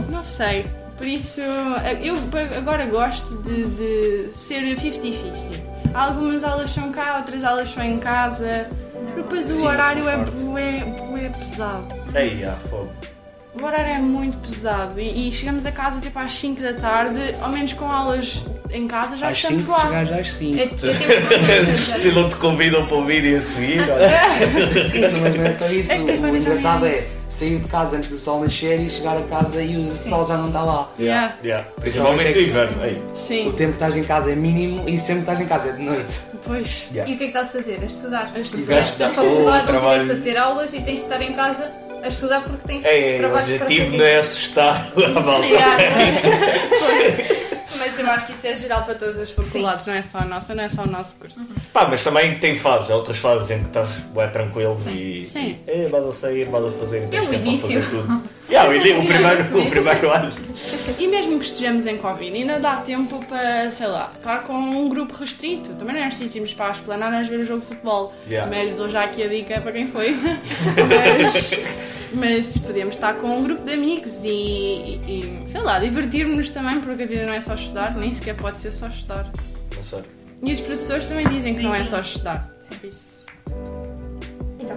Não 0.09 0.23
sei. 0.23 0.65
Por 0.97 1.07
isso, 1.07 1.41
eu 1.41 2.15
agora 2.57 2.85
gosto 2.85 3.37
de, 3.43 3.65
de 3.65 4.29
ser 4.41 4.61
50-50. 4.63 5.13
Algumas 5.93 6.43
aulas 6.43 6.69
são 6.69 6.91
cá, 6.91 7.17
outras 7.17 7.43
aulas 7.43 7.69
são 7.69 7.83
em 7.83 7.97
casa. 7.97 8.67
Depois 9.15 9.49
o 9.49 9.53
Sim, 9.53 9.67
horário 9.67 10.07
é 10.09 10.17
bué, 10.17 10.79
bué 11.09 11.29
pesado. 11.29 11.85
Ei, 12.15 12.45
ah, 12.45 12.55
fogo. 12.69 12.89
O 13.59 13.63
horário 13.65 13.93
é 13.93 13.99
muito 13.99 14.37
pesado 14.39 14.99
e, 14.99 15.29
e 15.29 15.31
chegamos 15.31 15.65
a 15.65 15.71
casa 15.71 16.01
tipo 16.01 16.19
às 16.19 16.33
5 16.33 16.61
da 16.61 16.73
tarde, 16.73 17.19
ao 17.41 17.49
menos 17.49 17.71
com 17.71 17.89
aulas 17.89 18.45
em 18.69 18.85
casa 18.85 19.15
já 19.15 19.29
Às 19.29 19.37
estamos 19.37 19.63
5 19.63 19.71
lá. 19.71 19.81
chegares 19.85 20.11
às 20.11 20.33
5. 20.33 20.59
Eu, 20.59 20.65
eu 20.65 20.75
tive 20.75 21.77
Se 22.01 22.11
não 22.11 22.29
te 22.29 22.35
convidam 22.35 22.85
para 22.85 22.97
ouvir 22.97 23.23
e 23.23 23.35
a 23.35 23.41
seguir, 23.41 23.79
olha. 23.79 24.09
Sim, 24.89 25.01
mas 25.21 25.35
não 25.35 25.43
é 25.45 25.51
só 25.53 25.67
isso. 25.67 25.91
É 25.93 25.99
o 25.99 26.35
engraçado 26.35 26.85
é 26.85 26.89
é 26.95 27.07
sair 27.29 27.59
de 27.59 27.67
casa 27.69 27.97
antes 27.97 28.09
do 28.09 28.17
sol 28.17 28.41
nascer 28.43 28.79
e 28.79 28.89
chegar 28.89 29.17
a 29.17 29.23
casa 29.23 29.61
e 29.61 29.77
o 29.77 29.87
sol 29.87 30.25
já 30.25 30.37
não 30.37 30.47
está 30.47 30.61
lá. 30.63 30.89
Yeah. 30.99 31.35
Yeah. 31.41 31.67
Principalmente 31.79 32.33
no 32.33 32.41
inverno. 32.41 32.83
Ei. 32.83 33.01
Sim, 33.13 33.47
O 33.47 33.53
tempo 33.53 33.71
que 33.71 33.75
estás 33.77 33.95
em 33.95 34.03
casa 34.03 34.31
é 34.31 34.35
mínimo 34.35 34.87
e 34.87 34.99
sempre 34.99 35.23
que 35.23 35.31
estás 35.31 35.39
em 35.39 35.47
casa 35.47 35.69
é 35.69 35.71
de 35.73 35.81
noite. 35.81 36.13
pois. 36.43 36.89
Yeah. 36.91 37.09
E 37.11 37.15
o 37.15 37.17
que 37.17 37.23
é 37.23 37.27
que 37.27 37.37
estás 37.37 37.47
a 37.47 37.51
fazer? 37.51 37.79
A 37.81 37.85
estudar. 37.85 38.31
A 38.35 38.39
estudar. 38.39 38.81
Faculdade, 39.11 39.57
não 39.59 39.65
trabalho. 39.65 40.01
estiveste 40.01 40.29
a 40.29 40.33
ter 40.33 40.37
aulas 40.37 40.73
e 40.73 40.81
tens 40.81 40.99
de 40.99 41.03
estar 41.03 41.21
em 41.21 41.33
casa 41.33 41.63
a 41.63 41.65
estudar 41.67 41.84
porque 42.49 42.67
tens 42.67 42.85
ei, 42.85 43.15
o 43.15 43.19
trabalhos 43.19 43.49
para 43.51 43.63
objetivo 43.65 43.85
fazer. 43.85 43.97
não 43.97 44.05
é 44.05 44.17
assustar 44.17 44.91
a 44.95 45.19
malta. 45.21 45.47
Mas, 46.71 47.77
mas 47.77 47.99
eu 47.99 48.09
acho 48.09 48.27
que 48.27 48.33
isso 48.33 48.47
é 48.47 48.55
geral 48.55 48.83
para 48.83 48.95
todas 48.95 49.19
as 49.19 49.31
faculdades, 49.31 49.85
não 49.87 49.93
é 49.93 50.01
só 50.01 50.17
a 50.19 50.25
nossa, 50.25 50.55
não 50.55 50.63
é 50.63 50.69
só 50.69 50.83
o 50.83 50.87
nosso 50.87 51.15
curso. 51.17 51.45
Pá, 51.73 51.87
mas 51.87 52.03
também 52.03 52.35
tem 52.39 52.57
fases, 52.57 52.89
há 52.89 52.95
outras 52.95 53.17
fases 53.17 53.49
em 53.51 53.61
que 53.61 53.67
estás 53.67 53.89
bué 54.13 54.27
tranquilo 54.27 54.77
Sim. 54.81 54.95
e. 54.95 55.21
Sim. 55.21 55.57
É, 55.67 55.87
vais 55.87 56.05
a 56.05 56.11
sair, 56.13 56.45
vais 56.49 56.65
a 56.65 56.71
fazer, 56.71 57.03
e 57.03 57.07
tens 57.07 57.19
É 57.19 57.21
o 57.23 57.27
tempo 57.29 57.57
fazer 57.57 57.89
tudo. 57.89 58.23
Yeah, 58.47 58.69
o, 58.69 58.73
ini- 58.75 58.91
o 58.93 59.01
É 59.01 59.05
primeiro, 59.05 59.59
o 59.59 59.69
primeiro 59.69 60.11
ano. 60.11 60.31
E 60.99 61.07
mesmo 61.07 61.39
que 61.39 61.45
estejamos 61.45 61.85
em 61.87 61.97
Covid, 61.97 62.33
ainda 62.37 62.59
dá 62.59 62.77
tempo 62.77 63.19
para, 63.25 63.69
sei 63.71 63.87
lá, 63.87 64.09
estar 64.15 64.43
com 64.43 64.53
um 64.53 64.87
grupo 64.87 65.13
restrito. 65.17 65.73
Também 65.73 65.95
não 65.95 66.01
é 66.03 66.05
preciso 66.05 66.37
irmos 66.37 66.53
para 66.53 66.67
a 66.67 66.71
esplanada 66.71 67.17
a 67.17 67.23
ver 67.23 67.39
o 67.39 67.45
jogo 67.45 67.61
de 67.61 67.67
futebol. 67.67 68.13
Yeah. 68.29 68.49
Mas 68.49 68.73
dou 68.75 68.87
já 68.87 69.03
aqui 69.03 69.23
a 69.23 69.27
dica 69.27 69.59
para 69.59 69.71
quem 69.73 69.87
foi. 69.87 70.15
mas, 71.19 71.63
mas 72.13 72.57
podemos 72.57 72.95
estar 72.95 73.15
com 73.15 73.27
um 73.27 73.43
grupo 73.43 73.63
de 73.65 73.73
amigos 73.73 74.23
e, 74.23 74.29
e- 74.29 75.41
e, 75.43 75.49
sei 75.49 75.61
lá, 75.61 75.79
divertirmos-nos 75.79 76.49
também, 76.51 76.79
porque 76.81 77.03
a 77.03 77.05
vida 77.05 77.25
não 77.25 77.33
é 77.33 77.41
só 77.41 77.53
estudar, 77.55 77.95
nem 77.95 78.13
sequer 78.13 78.35
pode 78.35 78.59
ser 78.59 78.71
só 78.71 78.87
estudar. 78.87 79.31
Não 79.75 79.83
sei. 79.83 79.99
E 80.43 80.53
os 80.53 80.61
professores 80.61 81.07
também 81.07 81.25
dizem 81.27 81.55
que 81.55 81.63
não 81.63 81.73
é 81.73 81.83
só 81.83 81.99
estudar. 81.99 82.51
Por 82.79 82.87
isso. 82.87 83.25
Então, 84.59 84.75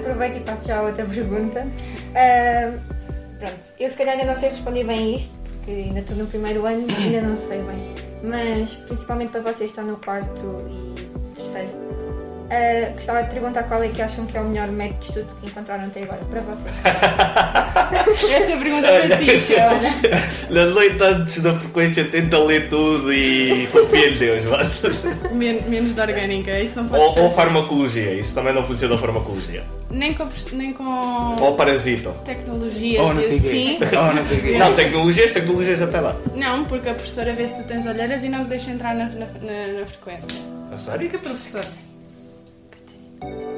aproveito 0.00 0.36
e 0.36 0.40
passo 0.40 0.68
já 0.68 0.78
a 0.78 0.82
outra 0.82 1.04
pergunta. 1.06 1.66
Ah, 2.14 2.72
pronto, 3.38 3.56
eu 3.78 3.90
se 3.90 3.96
calhar 3.96 4.14
ainda 4.14 4.26
não 4.26 4.34
sei 4.34 4.50
responder 4.50 4.84
bem 4.84 5.16
isto, 5.16 5.34
porque 5.52 5.70
ainda 5.70 6.00
estou 6.00 6.16
no 6.16 6.26
primeiro 6.26 6.66
ano 6.66 6.86
e 6.90 6.94
ainda 6.94 7.22
não 7.22 7.36
sei 7.38 7.58
bem. 7.62 7.76
Mas, 8.22 8.74
principalmente 8.86 9.30
para 9.30 9.40
vocês 9.40 9.58
que 9.58 9.64
estão 9.80 9.84
no 9.84 9.96
quarto 9.96 10.66
e 10.68 11.34
terceiro, 11.36 11.70
ah, 12.50 12.90
gostava 12.94 13.22
de 13.22 13.30
perguntar 13.30 13.62
qual 13.64 13.82
é 13.82 13.88
que 13.88 14.02
acham 14.02 14.26
que 14.26 14.36
é 14.36 14.40
o 14.40 14.44
melhor 14.44 14.68
método 14.68 14.98
de 15.00 15.06
estudo 15.06 15.26
que 15.40 15.46
encontraram 15.46 15.84
até 15.84 16.02
agora, 16.02 16.20
para 16.24 16.40
vocês. 16.40 16.74
Esta 18.34 18.56
pergunta 18.56 18.86
é 18.88 19.06
para 19.08 19.16
ti, 19.18 19.38
Joana. 19.40 19.80
Na 20.50 20.66
noite 20.66 21.02
antes 21.02 21.42
da 21.42 21.54
frequência 21.54 22.04
tenta 22.04 22.38
ler 22.38 22.68
tudo 22.68 23.12
e 23.12 23.66
confia 23.70 24.08
em 24.10 24.16
Deus. 24.18 24.44
vá. 24.44 24.60
Men- 25.32 25.60
menos 25.68 25.94
de 25.94 26.00
orgânica, 26.00 26.58
isso 26.60 26.76
não 26.76 26.88
pode 26.88 27.02
Ou, 27.02 27.18
ou 27.24 27.30
farmacologia, 27.30 28.12
isso 28.14 28.34
também 28.34 28.52
não 28.52 28.64
funciona 28.64 28.94
a 28.94 28.98
farmacologia. 28.98 29.62
Nem 29.90 30.14
com, 30.14 30.26
nem 30.52 30.72
com 30.72 31.36
Ou 31.40 31.54
parasito. 31.56 32.10
tecnologias 32.24 33.00
Ou 33.02 33.14
não 33.14 33.20
e 33.20 33.24
sei 33.24 33.36
assim. 33.38 33.78
Ou 33.96 34.14
não 34.14 34.28
sei. 34.28 34.58
Não, 34.58 34.74
tecnologias, 34.74 35.32
tecnologias 35.32 35.82
até 35.82 36.00
lá. 36.00 36.16
Não, 36.34 36.64
porque 36.64 36.88
a 36.88 36.94
professora 36.94 37.32
vê 37.32 37.46
se 37.48 37.62
tu 37.62 37.66
tens 37.66 37.86
olheiras 37.86 38.22
e 38.24 38.28
não 38.28 38.44
te 38.44 38.48
deixa 38.50 38.70
entrar 38.70 38.94
na, 38.94 39.04
na, 39.06 39.26
na- 39.26 39.78
na 39.80 39.84
frequência. 39.86 40.38
A 40.72 40.78
sério? 40.78 41.08
Que 41.08 41.18
professor? 41.18 41.64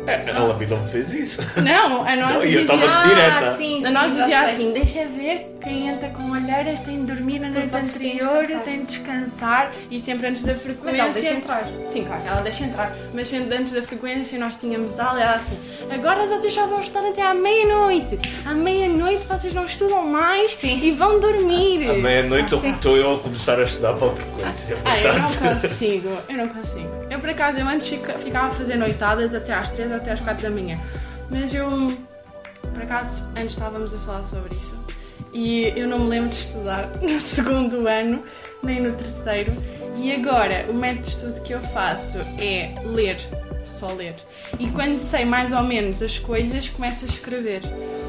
É, 0.07 0.29
ela 0.29 0.53
a 0.53 0.57
mim 0.57 0.67
não 0.67 0.81
me 0.83 0.89
fez 0.89 1.13
isso. 1.13 1.61
Não, 1.63 2.05
a 2.05 2.17
nós 2.17 2.35
Não, 2.35 2.43
eu 2.43 2.47
dizia, 2.47 2.61
estava 2.63 3.09
direta. 3.09 3.51
Ah, 3.51 3.57
sim, 3.57 3.87
a 3.87 3.91
nós 3.91 4.13
sim, 4.13 4.19
dizia 4.19 4.41
assim, 4.41 4.73
deixa 4.73 5.07
ver, 5.07 5.52
quem 5.63 5.89
entra 5.89 6.09
com 6.11 6.31
olheiras 6.31 6.81
tem 6.81 6.97
de 7.05 7.13
dormir 7.13 7.39
na 7.39 7.49
noite 7.49 7.69
vocês 7.69 7.97
têm 7.99 8.17
de 8.17 8.23
anterior, 8.25 8.61
tem 8.63 8.81
de 8.81 8.87
descansar 8.87 9.73
e 9.91 10.01
sempre 10.01 10.27
antes 10.27 10.43
da 10.45 10.53
Mas 10.53 10.63
frequência. 10.63 11.01
ela 11.03 11.13
deixa 11.13 11.33
entrar. 11.35 11.65
Sim, 11.87 12.05
claro 12.05 12.23
ela 12.27 12.41
deixa 12.43 12.65
entrar. 12.65 12.93
Mas 13.15 13.29
sempre 13.29 13.57
antes 13.57 13.73
da 13.73 13.83
frequência 13.83 14.39
nós 14.39 14.57
tínhamos 14.57 14.99
aula 14.99 15.19
e 15.21 15.23
ela 15.23 15.37
assim, 15.37 15.59
agora 15.91 16.27
vocês 16.27 16.53
só 16.53 16.67
vão 16.67 16.81
estudar 16.81 17.09
até 17.09 17.23
à 17.23 17.33
meia-noite. 17.35 18.19
À 18.45 18.55
meia-noite 18.55 19.27
vocês 19.27 19.55
não 19.55 19.65
estudam 19.65 20.07
mais 20.07 20.53
Sim. 20.53 20.81
e 20.83 20.91
vão 20.93 21.21
dormir. 21.21 21.89
À 21.91 21.95
meia-noite 21.95 22.51
Sim. 22.59 22.71
estou 22.73 22.97
eu 22.97 23.17
a 23.17 23.19
começar 23.21 23.59
a 23.59 23.63
estudar 23.65 23.95
para 23.95 24.09
a 24.09 24.17
frequência. 24.17 24.77
Ah, 24.85 24.99
eu 25.01 25.15
não 25.19 25.29
consigo, 25.61 26.09
eu 26.29 26.37
não 26.37 26.49
consigo. 26.49 26.91
Eu 27.11 27.19
por 27.21 27.31
acaso, 27.31 27.61
eu 27.61 27.69
antes 27.69 27.89
fica- 27.89 28.19
ficava 28.19 28.49
a 28.49 28.51
fazer 28.51 28.77
noitadas 28.77 29.35
até 29.35 29.55
às 29.55 29.71
3 29.71 29.91
ou 29.91 29.97
até 29.97 30.13
às 30.13 30.21
4 30.21 30.43
da 30.43 30.51
manhã. 30.51 30.79
Mas 31.31 31.55
eu, 31.55 31.97
por 32.75 32.83
acaso, 32.83 33.25
antes 33.37 33.53
estávamos 33.53 33.95
a 33.95 33.99
falar 33.99 34.25
sobre 34.25 34.55
isso. 34.55 34.82
E 35.33 35.73
eu 35.77 35.89
não 35.89 36.01
me 36.01 36.09
lembro 36.09 36.29
de 36.31 36.37
estudar 36.37 36.91
no 37.01 37.21
segundo 37.21 37.87
ano, 37.89 38.23
nem 38.63 38.81
no 38.81 38.93
terceiro. 38.93 39.53
E 39.99 40.13
agora, 40.13 40.67
o 40.69 40.75
método 40.75 41.01
de 41.03 41.09
estudo 41.09 41.41
que 41.43 41.53
eu 41.55 41.61
faço 41.61 42.19
é 42.39 42.75
ler, 42.85 43.17
só 43.65 43.93
ler. 43.93 44.15
E 44.59 44.67
quando 44.69 44.99
sei 44.99 45.25
mais 45.25 45.53
ou 45.53 45.63
menos 45.63 46.03
as 46.03 46.19
coisas, 46.19 46.69
começo 46.69 47.05
a 47.05 47.09
escrever. 47.09 47.61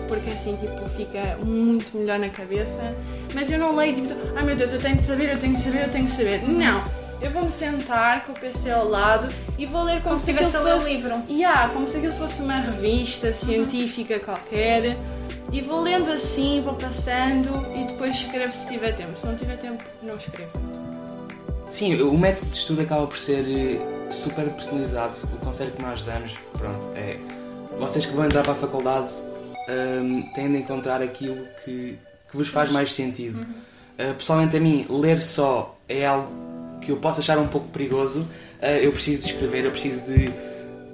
Porque 0.07 0.29
assim, 0.31 0.55
tipo, 0.57 0.89
fica 0.97 1.37
muito 1.43 1.97
melhor 1.97 2.19
na 2.19 2.29
cabeça. 2.29 2.95
Mas 3.33 3.51
eu 3.51 3.59
não 3.59 3.75
leio, 3.75 3.95
tipo, 3.95 4.13
ai 4.35 4.43
meu 4.43 4.55
Deus, 4.55 4.73
eu 4.73 4.79
tenho 4.81 4.95
de 4.95 5.03
saber, 5.03 5.29
eu 5.31 5.37
tenho 5.39 5.53
de 5.53 5.59
saber, 5.59 5.83
eu 5.83 5.89
tenho 5.89 6.05
de 6.05 6.11
saber. 6.11 6.41
Não! 6.47 6.83
Eu 7.21 7.31
vou-me 7.31 7.49
sentar 7.51 8.23
com 8.25 8.33
o 8.33 8.35
PC 8.35 8.69
ao 8.69 8.85
lado 8.87 9.29
e 9.57 9.65
vou 9.65 9.81
ler 9.83 10.01
como, 10.01 10.03
Como 10.15 10.19
se 10.19 10.31
estivesse 10.31 10.57
a 10.57 10.59
ler 10.59 10.73
fosse- 10.75 10.93
livro. 10.93 11.21
Yeah, 11.29 11.69
como 11.69 11.87
se 11.87 11.95
aquilo 11.97 12.11
fosse 12.13 12.41
uma 12.41 12.59
revista 12.59 13.31
científica 13.31 14.19
qualquer. 14.19 14.97
E 15.53 15.61
vou 15.61 15.81
lendo 15.81 16.09
assim, 16.09 16.61
vou 16.61 16.73
passando 16.73 17.63
e 17.77 17.83
depois 17.83 18.15
escrevo 18.15 18.51
se 18.51 18.67
tiver 18.67 18.93
tempo. 18.93 19.15
Se 19.15 19.27
não 19.27 19.35
tiver 19.35 19.55
tempo, 19.55 19.83
não 20.01 20.15
escrevo. 20.15 20.51
Sim, 21.69 22.01
o 22.01 22.17
método 22.17 22.49
de 22.49 22.57
estudo 22.57 22.81
acaba 22.81 23.05
por 23.05 23.17
ser 23.17 23.45
eh, 23.47 24.11
super 24.11 24.49
personalizado. 24.49 25.15
O 25.31 25.45
conselho 25.45 25.71
que 25.71 25.81
nós 25.83 26.01
damos, 26.01 26.39
pronto, 26.57 26.79
é 26.95 27.19
vocês 27.79 28.03
que 28.07 28.13
vão 28.13 28.25
entrar 28.25 28.41
para 28.41 28.53
a 28.53 28.55
faculdade 28.55 29.11
hum, 30.01 30.23
têm 30.33 30.51
de 30.51 30.57
encontrar 30.57 31.03
aquilo 31.03 31.45
que, 31.63 31.99
que 32.31 32.37
vos 32.37 32.47
faz 32.47 32.71
mais 32.71 32.91
sentido. 32.91 33.39
Uh, 33.39 34.13
pessoalmente 34.15 34.57
a 34.57 34.59
mim, 34.59 34.87
ler 34.89 35.21
só 35.21 35.77
é 35.87 36.03
algo 36.03 36.79
que 36.81 36.91
eu 36.91 36.97
posso 36.97 37.19
achar 37.19 37.37
um 37.37 37.47
pouco 37.47 37.67
perigoso. 37.67 38.21
Uh, 38.59 38.65
eu 38.81 38.91
preciso 38.91 39.23
de 39.23 39.33
escrever, 39.33 39.65
eu 39.65 39.71
preciso 39.71 40.11
de 40.11 40.33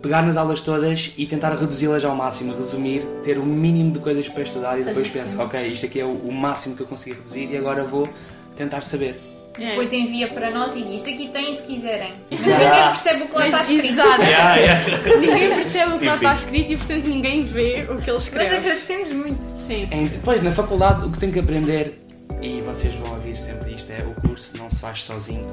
pegar 0.01 0.21
nas 0.23 0.38
aulas 0.38 0.62
todas 0.62 1.13
e 1.17 1.25
tentar 1.25 1.53
reduzi-las 1.55 2.03
ao 2.05 2.15
máximo, 2.15 2.55
resumir, 2.55 3.01
ter 3.23 3.38
o 3.38 3.45
mínimo 3.45 3.91
de 3.91 3.99
coisas 3.99 4.27
para 4.29 4.43
estudar 4.43 4.79
e 4.79 4.83
depois 4.83 5.09
penso, 5.09 5.41
ok, 5.43 5.67
isto 5.67 5.85
aqui 5.85 5.99
é 5.99 6.05
o, 6.05 6.13
o 6.13 6.31
máximo 6.31 6.75
que 6.75 6.83
eu 6.83 6.88
consegui 6.88 7.15
reduzir 7.15 7.51
e 7.51 7.57
agora 7.57 7.83
vou 7.83 8.07
tentar 8.55 8.83
saber. 8.83 9.15
É. 9.57 9.71
Depois 9.71 9.91
envia 9.91 10.27
para 10.29 10.51
nós 10.51 10.73
e 10.75 10.83
diz: 10.83 11.03
Aqui 11.03 11.29
tem 11.33 11.53
se 11.53 11.63
quiserem. 11.63 12.13
Ninguém 12.31 12.88
percebe 12.88 13.23
o 13.23 13.27
que 13.27 13.33
lá 13.33 13.45
está 13.45 13.57
Mas, 13.57 13.69
escrito. 13.69 13.95
Yeah, 14.19 14.55
yeah. 14.55 15.17
Ninguém 15.19 15.49
percebe 15.49 15.95
o 15.95 15.99
que 15.99 16.05
lá 16.05 16.15
está 16.15 16.33
escrito 16.33 16.71
e 16.71 16.77
portanto 16.77 17.05
ninguém 17.05 17.43
vê 17.45 17.83
o 17.89 17.97
que 17.97 18.09
ele 18.09 18.12
Mas 18.13 18.23
escreve. 18.23 18.55
agradecemos 18.55 19.12
muito. 19.12 19.41
Sim. 19.57 20.07
Depois, 20.09 20.41
na 20.41 20.51
faculdade, 20.51 21.03
o 21.05 21.12
que 21.12 21.19
tenho 21.19 21.33
que 21.33 21.39
aprender, 21.39 22.01
e 22.41 22.62
vocês 22.62 22.93
vão 22.95 23.12
ouvir 23.12 23.38
sempre 23.38 23.73
isto, 23.73 23.91
é 23.91 24.05
o 24.05 24.21
curso 24.21 24.55
não 24.57 24.69
se 24.69 24.79
faz 24.79 25.03
sozinho. 25.03 25.45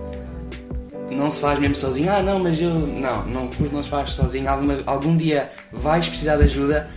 Não 1.10 1.30
se 1.30 1.40
faz 1.40 1.58
mesmo 1.58 1.76
sozinho. 1.76 2.10
Ah, 2.12 2.22
não, 2.22 2.38
mas 2.38 2.60
eu. 2.60 2.70
Não, 2.70 3.24
não, 3.26 3.48
curso 3.48 3.74
não 3.74 3.82
se 3.82 3.88
faz 3.88 4.12
sozinho. 4.12 4.48
Alguma, 4.48 4.78
algum 4.86 5.16
dia 5.16 5.50
vais 5.72 6.08
precisar 6.08 6.36
de 6.36 6.44
ajuda, 6.44 6.88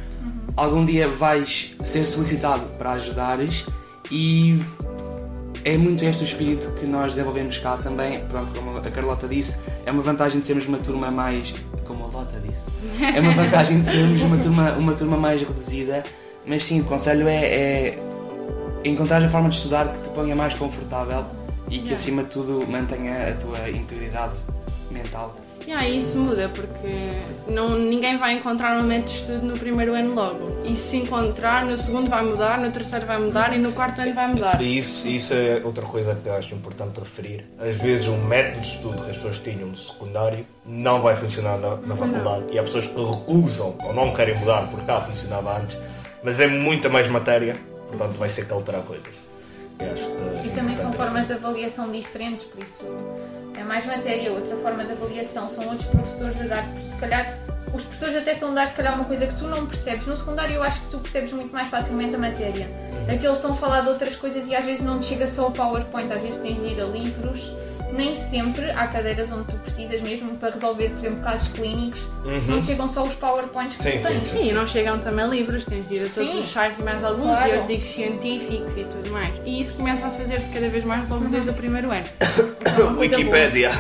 algum 0.56 0.86
dia 0.86 1.08
vais 1.08 1.76
ser 1.84 2.08
solicitado 2.08 2.64
para 2.78 2.92
ajudares 2.92 3.66
e 4.12 4.60
é 5.64 5.78
muito 5.78 6.04
este 6.04 6.24
o 6.24 6.26
espírito 6.26 6.72
que 6.80 6.86
nós 6.86 7.14
desenvolvemos 7.16 7.58
cá 7.58 7.78
também. 7.78 8.20
Pronto, 8.26 8.52
como 8.54 8.78
a 8.78 8.82
Carlota 8.82 9.28
disse, 9.28 9.64
é 9.86 9.92
uma 9.92 10.02
vantagem 10.02 10.40
de 10.40 10.46
sermos 10.46 10.68
uma 10.68 10.78
turma 10.78 11.12
mais. 11.12 11.54
Como 11.86 12.04
a 12.04 12.08
Lota 12.08 12.40
disse, 12.40 12.72
é 13.02 13.20
uma 13.20 13.32
vantagem 13.32 13.80
de 13.80 13.86
sermos 13.86 14.22
uma 14.22 14.38
turma, 14.38 14.72
uma 14.74 14.94
turma 14.94 15.18
mais 15.18 15.42
reduzida. 15.42 16.04
Mas 16.46 16.64
sim, 16.64 16.82
o 16.82 16.86
conselho 16.86 17.28
é, 17.28 17.46
é 17.46 18.00
encontrar 18.84 19.24
a 19.24 19.30
forma 19.30 19.50
de 19.50 19.56
estudar 19.56 19.88
que 19.90 20.02
te 20.02 20.10
ponha 20.10 20.36
mais 20.36 20.54
confortável 20.54 21.26
e 21.70 21.80
que 21.80 21.90
Yeah. 21.90 21.96
acima 21.96 22.24
de 22.24 22.30
tudo 22.30 22.66
mantenha 22.68 23.30
a 23.30 23.34
tua 23.34 23.70
integridade 23.70 24.38
mental. 24.92 25.36
Yeah, 25.68 25.88
isso 25.88 26.18
muda 26.18 26.50
porque 26.50 27.10
não, 27.48 27.78
ninguém 27.78 28.18
vai 28.18 28.34
encontrar 28.34 28.82
um 28.82 28.84
método 28.84 29.06
de 29.06 29.12
estudo 29.12 29.46
no 29.46 29.60
primeiro 29.60 29.94
ano 29.94 30.16
logo. 30.16 30.66
E 30.66 30.76
se 30.76 30.98
encontrar, 30.98 31.64
no 31.64 31.78
segundo 31.78 32.10
vai 32.10 32.24
mudar, 32.24 32.60
no 32.60 32.72
terceiro 32.72 33.06
vai 33.06 33.20
mudar 33.20 33.56
e 33.56 33.60
no 33.60 33.72
quarto 33.74 34.02
ano 34.02 34.14
vai 34.16 34.28
mudar. 34.30 34.60
E 34.60 34.78
isso, 34.80 35.08
isso 35.08 35.34
é 35.34 35.62
outra 35.64 35.86
coisa 35.86 36.16
que 36.16 36.28
eu 36.28 36.34
acho 36.34 36.56
importante 36.56 37.00
referir. 37.00 37.46
Às 37.60 37.76
vezes 37.76 38.08
um 38.08 38.18
método 38.26 38.62
de 38.62 38.68
estudo 38.68 39.04
que 39.04 39.10
as 39.12 39.16
pessoas 39.18 39.38
tinham 39.38 39.68
no 39.68 39.78
secundário 39.78 40.44
não 40.66 41.00
vai 41.00 41.16
funcionar 41.16 41.58
na, 41.60 41.76
na 41.76 41.96
faculdade. 41.96 42.46
E 42.52 42.58
há 42.58 42.64
pessoas 42.64 42.88
que 42.88 43.00
recusam 43.00 43.76
ou 43.84 43.94
não 43.94 44.12
querem 44.12 44.36
mudar 44.40 44.64
porque 44.70 44.82
está 44.82 45.00
funcionava 45.00 45.60
antes. 45.60 45.78
Mas 46.24 46.40
é 46.40 46.48
muita 46.48 46.90
mais 46.90 47.08
matéria, 47.10 47.54
portanto 47.88 48.14
vai 48.14 48.30
ser 48.30 48.48
que 48.48 48.54
alterar 48.54 48.82
coisas. 48.82 49.29
E 50.44 50.50
também 50.50 50.76
são 50.76 50.92
formas 50.92 51.28
de 51.28 51.34
avaliação 51.34 51.92
diferentes, 51.92 52.46
por 52.46 52.62
isso 52.62 52.86
é 53.58 53.64
mais 53.64 53.86
matéria. 53.86 54.32
Outra 54.32 54.56
forma 54.58 54.84
de 54.84 54.92
avaliação 54.92 55.48
são 55.48 55.66
outros 55.66 55.86
professores 55.86 56.42
a 56.42 56.48
dar, 56.48 56.66
se 56.78 56.96
calhar 56.98 57.38
os 57.74 57.84
professores 57.84 58.16
até 58.16 58.34
estão 58.34 58.52
a 58.52 58.54
dar 58.56 58.68
se 58.68 58.74
calhar 58.74 58.96
uma 58.96 59.06
coisa 59.06 59.28
que 59.28 59.36
tu 59.36 59.46
não 59.48 59.66
percebes. 59.66 60.06
No 60.06 60.18
secundário 60.18 60.56
eu 60.56 60.64
acho 60.64 60.82
que 60.82 60.88
tu 60.88 61.00
percebes 61.00 61.32
muito 61.32 61.54
mais 61.54 61.70
facilmente 61.70 62.16
a 62.16 62.18
matéria. 62.18 62.68
Aqueles 63.04 63.38
estão 63.38 63.52
a 63.52 63.56
falar 63.56 63.82
de 63.82 63.90
outras 63.90 64.16
coisas 64.16 64.48
e 64.48 64.56
às 64.56 64.66
vezes 64.66 64.82
não 64.82 65.00
te 65.00 65.06
chega 65.06 65.28
só 65.28 65.48
o 65.48 65.52
PowerPoint, 65.52 66.12
às 66.12 66.22
vezes 66.22 66.42
tens 66.42 66.60
de 66.60 66.74
ir 66.74 66.82
a 66.82 66.86
livros. 66.86 67.52
Nem 67.92 68.16
sempre 68.16 68.70
há 68.72 68.88
cadeiras 68.88 69.32
onde 69.32 69.46
tu 69.46 69.56
precisas 69.58 70.00
mesmo 70.02 70.36
para 70.38 70.52
resolver, 70.52 70.90
por 70.90 71.00
exemplo, 71.00 71.22
casos 71.24 71.48
clínicos. 71.50 72.00
Não 72.48 72.62
te 72.62 72.68
chegam 72.68 72.88
só 72.88 73.04
os 73.04 73.14
PowerPoints 73.16 73.78
que 73.78 73.84
Sim, 73.84 73.92
tu 73.98 74.06
sim, 74.06 74.14
tens. 74.14 74.24
sim. 74.24 74.44
Sim, 74.44 74.50
e 74.50 74.52
não 74.54 74.68
chegam 74.68 75.00
também 75.00 75.28
livros, 75.30 75.66
tens 75.66 75.88
de 75.90 75.96
ir 75.96 75.98
a 75.98 76.02
todos 76.10 76.32
Sim. 76.32 76.40
os 76.40 76.46
sites 76.48 76.78
e 76.80 76.84
mais 76.84 77.04
alguns, 77.04 77.26
Claro. 77.40 77.50
e 77.50 77.54
artigos 77.60 77.88
científicos 77.88 78.78
e 78.78 78.84
tudo 78.84 79.10
mais. 79.12 79.36
E 79.44 79.60
isso 79.62 79.74
começa 79.74 80.08
a 80.08 80.12
fazer-se 80.12 80.50
cada 80.50 80.70
vez 80.70 80.84
mais 80.84 81.08
logo 81.08 81.26
desde 81.30 81.50
o 81.50 81.54
primeiro 81.54 81.92
ano. 81.92 82.06
Wikipédia. 83.00 83.72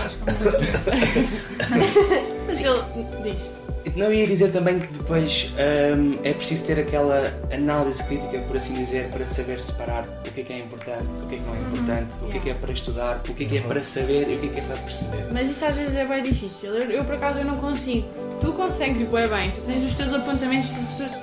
Mas 2.48 2.60
ele 2.62 2.82
diz. 3.24 3.52
Não 3.95 4.12
ia 4.13 4.25
dizer 4.25 4.52
também 4.52 4.80
que 4.80 4.88
depois 4.88 5.54
hum, 5.97 6.17
é 6.23 6.34
preciso 6.34 6.65
ter 6.65 6.80
aquela 6.80 7.34
análise 7.54 8.04
crítica, 8.04 8.39
por 8.39 8.58
assim 8.58 8.75
dizer, 8.75 9.10
para 9.10 9.25
saber 9.25 9.62
separar 9.62 10.08
o 10.28 10.32
que 10.32 10.41
é 10.41 10.43
que 10.43 10.54
é 10.54 10.60
importante, 10.60 11.06
o 11.21 11.28
que 11.28 11.36
é 11.36 11.38
que 11.38 11.43
não 11.45 11.56
é 11.56 11.60
importante, 11.60 12.15
o 12.21 12.28
que 12.28 12.38
é 12.38 12.39
que 12.39 12.49
é 12.49 12.54
para 12.54 12.71
estudar, 12.71 13.17
o 13.17 13.34
que 13.34 13.43
é 13.43 13.47
que 13.47 13.58
é 13.58 13.62
para 13.62 13.84
saber 13.84 14.30
e 14.30 14.36
o 14.36 14.39
que 14.39 14.47
é 14.47 14.49
que 14.49 14.60
é 14.60 14.63
para 14.63 14.78
perceber. 14.78 15.25
Mas 15.34 15.49
isso 15.49 15.65
às 15.65 15.75
vezes 15.75 15.95
é 15.95 16.06
bem 16.06 16.23
difícil. 16.23 16.73
Eu, 16.73 16.89
eu, 16.89 17.04
por 17.04 17.15
acaso 17.15 17.39
eu 17.39 17.45
não 17.45 17.58
consigo. 17.58 18.08
Tu 18.39 18.54
consegues 18.54 19.08
bem 19.08 19.28
bem, 19.28 19.52
tu 19.52 19.62
tens 19.62 19.84
os 19.84 19.93
teus 19.93 20.13
apontamentos 20.13 20.69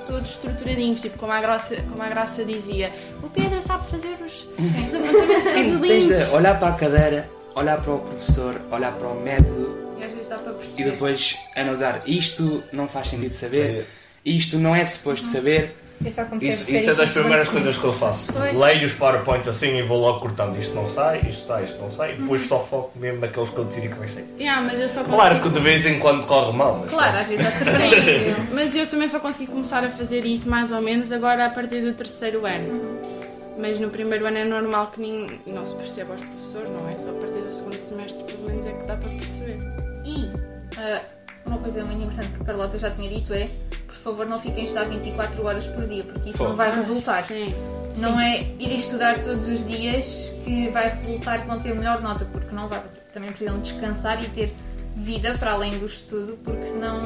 todos, 0.05 0.29
estruturadinhos, 0.29 1.01
tipo 1.01 1.17
como 1.17 1.31
a, 1.31 1.41
Graça, 1.41 1.75
como 1.89 2.01
a 2.01 2.09
Graça 2.09 2.45
dizia. 2.45 2.91
O 3.23 3.29
Pedro 3.29 3.61
sabe 3.61 3.89
fazer 3.89 4.15
os, 4.23 4.47
os 4.57 4.93
apontamentos 4.93 5.47
Sim, 5.47 5.63
todos 5.63 5.81
tens 5.81 6.07
lindos. 6.07 6.29
de 6.29 6.35
olhar 6.35 6.59
para 6.59 6.69
a 6.69 6.73
cadeira, 6.73 7.29
olhar 7.55 7.81
para 7.81 7.93
o 7.93 7.99
professor, 7.99 8.61
olhar 8.71 8.91
para 8.93 9.07
o 9.07 9.19
método 9.21 9.87
E 10.77 10.83
depois 10.83 11.37
analisar 11.55 12.01
isto 12.05 12.63
não 12.71 12.87
faz 12.87 13.07
sentido 13.07 13.31
saber, 13.33 13.87
isto 14.23 14.57
não 14.57 14.75
é 14.75 14.85
suposto 14.85 15.25
saber. 15.25 15.75
Comecei 15.99 16.23
a 16.23 16.37
Isso, 16.37 16.71
isso 16.71 16.91
é 16.91 16.93
das 16.93 17.11
primeiras 17.11 17.49
coisas 17.49 17.75
que 17.75 17.83
eu 17.83 17.91
faço. 17.91 18.31
Pois. 18.31 18.55
Leio 18.55 18.85
os 18.85 18.93
PowerPoints 18.93 19.47
assim 19.47 19.77
e 19.77 19.81
vou 19.81 19.99
logo 19.99 20.19
cortando. 20.19 20.55
Isto 20.55 20.75
não 20.75 20.85
sai, 20.85 21.25
isto 21.27 21.47
sai, 21.47 21.63
isto 21.63 21.79
não 21.81 21.89
sai. 21.89 22.13
E 22.13 22.17
depois 22.17 22.41
só 22.47 22.59
foco 22.59 22.97
mesmo 22.99 23.19
naqueles 23.19 23.49
que 23.49 23.57
eu 23.57 23.65
decidi 23.65 23.89
que 23.89 23.95
vai 23.95 24.07
sair. 24.07 24.27
Yeah, 24.39 24.61
mas 24.61 24.79
eu 24.79 24.87
só 24.87 24.99
consegui... 24.99 25.15
Claro 25.15 25.41
que 25.41 25.49
de 25.49 25.59
vez 25.59 25.85
em 25.87 25.99
quando 25.99 26.25
corre 26.27 26.55
mal, 26.55 26.79
mas. 26.81 26.91
Claro, 26.91 27.17
às 27.17 27.27
vezes 27.27 27.47
há 27.47 27.51
surpresas. 27.71 28.37
Mas 28.53 28.75
eu 28.75 28.87
também 28.87 29.07
só 29.07 29.19
consegui 29.19 29.51
começar 29.51 29.83
a 29.83 29.89
fazer 29.89 30.23
isso 30.23 30.47
mais 30.47 30.71
ou 30.71 30.81
menos 30.81 31.11
agora 31.11 31.47
a 31.47 31.49
partir 31.49 31.81
do 31.81 31.93
terceiro 31.93 32.45
ano. 32.45 32.99
Mas 33.59 33.79
no 33.79 33.89
primeiro 33.89 34.27
ano 34.27 34.37
é 34.37 34.45
normal 34.45 34.91
que 34.91 35.01
nem, 35.01 35.41
não 35.47 35.65
se 35.65 35.75
perceba 35.75 36.13
aos 36.13 36.21
professores, 36.21 36.69
não 36.79 36.87
é? 36.89 36.95
Só 36.95 37.09
a 37.09 37.13
partir 37.13 37.39
do 37.39 37.51
segundo 37.51 37.77
semestre 37.79 38.23
pelo 38.23 38.43
menos 38.45 38.67
é 38.67 38.71
que 38.71 38.85
dá 38.85 38.95
para 38.95 39.09
perceber. 39.09 39.86
Ah, 40.77 41.01
uma 41.45 41.57
coisa 41.57 41.83
muito 41.83 42.03
importante 42.03 42.29
que 42.29 42.41
a 42.41 42.45
Carlota 42.45 42.77
já 42.77 42.91
tinha 42.91 43.09
dito 43.09 43.33
é 43.33 43.49
por 43.87 43.95
favor 43.95 44.25
não 44.25 44.39
fiquem 44.39 44.61
a 44.61 44.63
estudar 44.63 44.85
24 44.85 45.45
horas 45.45 45.67
por 45.67 45.87
dia, 45.87 46.03
porque 46.03 46.29
isso 46.29 46.37
Pô. 46.37 46.49
não 46.49 46.55
vai 46.55 46.73
resultar. 46.73 47.23
Sim. 47.23 47.53
Não 47.97 48.19
é 48.19 48.41
ir 48.59 48.75
estudar 48.75 49.19
todos 49.19 49.47
os 49.47 49.65
dias 49.65 50.31
que 50.45 50.69
vai 50.69 50.89
resultar 50.89 51.41
que 51.41 51.47
vão 51.47 51.59
ter 51.59 51.73
melhor 51.73 52.01
nota, 52.01 52.25
porque 52.25 52.53
não 52.53 52.69
vai. 52.69 52.83
Também 53.11 53.29
precisam 53.29 53.59
descansar 53.59 54.23
e 54.23 54.29
ter 54.29 54.53
vida 54.95 55.37
para 55.37 55.53
além 55.53 55.77
do 55.79 55.85
estudo, 55.85 56.37
porque 56.43 56.65
senão 56.65 57.01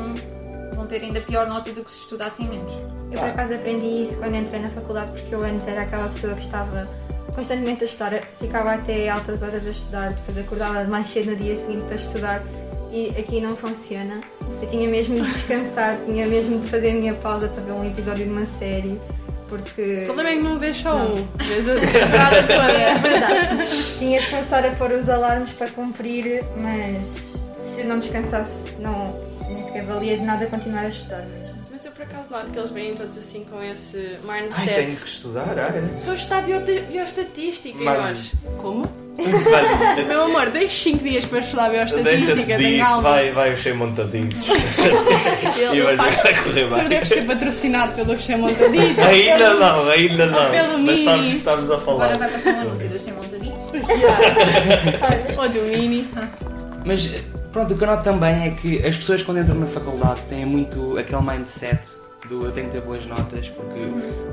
vão 0.75 0.85
ter 0.85 1.01
ainda 1.01 1.21
pior 1.21 1.47
nota 1.47 1.71
do 1.71 1.83
que 1.83 1.91
se 1.91 1.99
estudassem 1.99 2.47
menos. 2.47 2.71
Eu 3.11 3.19
por 3.19 3.29
acaso 3.29 3.53
aprendi 3.53 4.03
isso 4.03 4.17
quando 4.17 4.35
entrei 4.35 4.61
na 4.61 4.69
faculdade 4.69 5.11
porque 5.11 5.33
eu 5.33 5.43
antes 5.43 5.67
era 5.67 5.83
aquela 5.83 6.07
pessoa 6.07 6.33
que 6.33 6.41
estava 6.41 6.87
constantemente 7.33 7.83
a 7.83 7.87
estudar, 7.87 8.11
ficava 8.39 8.73
até 8.73 9.09
altas 9.09 9.41
horas 9.41 9.65
a 9.65 9.69
estudar, 9.69 10.13
depois 10.13 10.37
acordava 10.37 10.83
mais 10.85 11.07
cedo 11.09 11.31
no 11.31 11.37
dia 11.37 11.57
seguinte 11.57 11.83
para 11.85 11.95
estudar 11.95 12.43
e 12.91 13.09
aqui 13.17 13.39
não 13.39 13.55
funciona. 13.55 14.21
Eu 14.61 14.67
tinha 14.67 14.87
mesmo 14.87 15.21
de 15.21 15.27
descansar, 15.31 15.97
tinha 16.05 16.27
mesmo 16.27 16.59
de 16.59 16.67
fazer 16.67 16.91
a 16.91 16.93
minha 16.93 17.13
pausa 17.15 17.47
para 17.47 17.63
ver 17.63 17.71
um 17.71 17.85
episódio 17.85 18.25
de 18.25 18.31
uma 18.31 18.45
série, 18.45 18.99
porque. 19.47 20.01
O 20.03 20.05
problema 20.05 20.29
é 20.29 20.37
que 20.37 20.43
não 20.43 20.59
vês 20.59 20.77
só 20.77 20.95
um, 20.97 21.27
vês 21.37 21.67
a 21.67 21.75
temporada 21.79 22.43
toda. 22.43 22.71
É 22.71 22.93
verdade. 22.95 23.97
Tinha 23.99 24.21
de 24.21 24.29
começar 24.29 24.65
a 24.65 24.71
pôr 24.71 24.91
os 24.91 25.09
alarmes 25.09 25.51
para 25.53 25.69
cumprir, 25.69 26.43
mas 26.61 27.39
se 27.57 27.83
não 27.83 27.99
descansasse, 27.99 28.73
não, 28.79 29.19
nem 29.47 29.59
sequer 29.59 29.85
valia 29.85 30.17
de 30.17 30.23
nada 30.23 30.45
continuar 30.47 30.81
a 30.81 30.87
estudar 30.89 31.25
mesmo. 31.25 31.40
Mas 31.81 31.87
eu 31.87 31.91
por 31.93 32.03
acaso 32.03 32.29
noto 32.29 32.51
que 32.51 32.59
eles 32.59 32.69
vêm 32.69 32.93
todos 32.93 33.17
assim 33.17 33.43
com 33.49 33.59
esse 33.63 34.19
Ai, 34.29 34.41
mindset. 34.43 34.75
tenho 34.75 34.87
que 34.95 35.07
estudar, 35.07 35.57
ai. 35.57 35.83
Estou 35.97 36.11
a 36.11 36.15
estudar 36.15 36.41
bio- 36.43 36.59
bioestatística 36.91 37.75
e 37.81 37.83
nós. 37.83 38.33
Como? 38.59 38.85
Vai, 39.17 40.03
Meu 40.05 40.25
amor, 40.25 40.51
deixe 40.51 40.91
5 40.91 41.03
dias 41.03 41.25
para 41.25 41.39
estudar 41.39 41.71
bioestatística, 41.71 42.55
disso, 42.55 42.85
calma. 42.85 43.01
vai, 43.01 43.31
vai 43.31 43.53
encher 43.53 43.73
montadinho. 43.73 44.29
Ele, 45.57 45.79
E 45.79 45.81
vai 45.81 45.97
faz- 45.97 46.21
vai 46.21 46.43
correr 46.43 46.67
Tu 46.67 46.75
bem. 46.75 46.87
deves 46.87 47.09
ser 47.09 47.25
patrocinado 47.25 47.93
pelo 47.93 48.15
Xê 48.15 48.35
Montadito. 48.35 49.01
Ainda 49.01 49.53
não, 49.55 49.89
ainda 49.89 50.25
não. 50.27 50.51
Pelo 50.51 50.77
Mas 50.77 50.99
estamos, 50.99 51.21
Mini. 51.23 51.35
estamos 51.37 51.71
a 51.71 51.79
falar. 51.79 52.03
Agora 52.05 52.19
vai 52.19 52.29
passar 52.29 52.53
um 52.57 52.61
anúncio 52.61 52.89
dos 52.89 53.01
100 53.01 53.13
montaditos. 53.15 53.63
Ou 55.35 55.49
do 55.49 55.61
Mini. 55.63 56.07
Mas 56.85 57.09
pronto, 57.51 57.73
o 57.73 57.77
que 57.77 57.83
eu 57.83 57.87
noto 57.87 58.03
também 58.03 58.47
é 58.47 58.51
que 58.51 58.85
as 58.85 58.95
pessoas 58.97 59.21
quando 59.23 59.39
entram 59.39 59.55
na 59.55 59.67
faculdade 59.67 60.21
têm 60.27 60.45
muito 60.45 60.97
aquele 60.97 61.21
mindset 61.21 61.79
do 62.29 62.45
eu 62.45 62.51
tenho 62.51 62.67
que 62.67 62.73
ter 62.73 62.81
boas 62.81 63.05
notas, 63.05 63.49
porque 63.49 63.79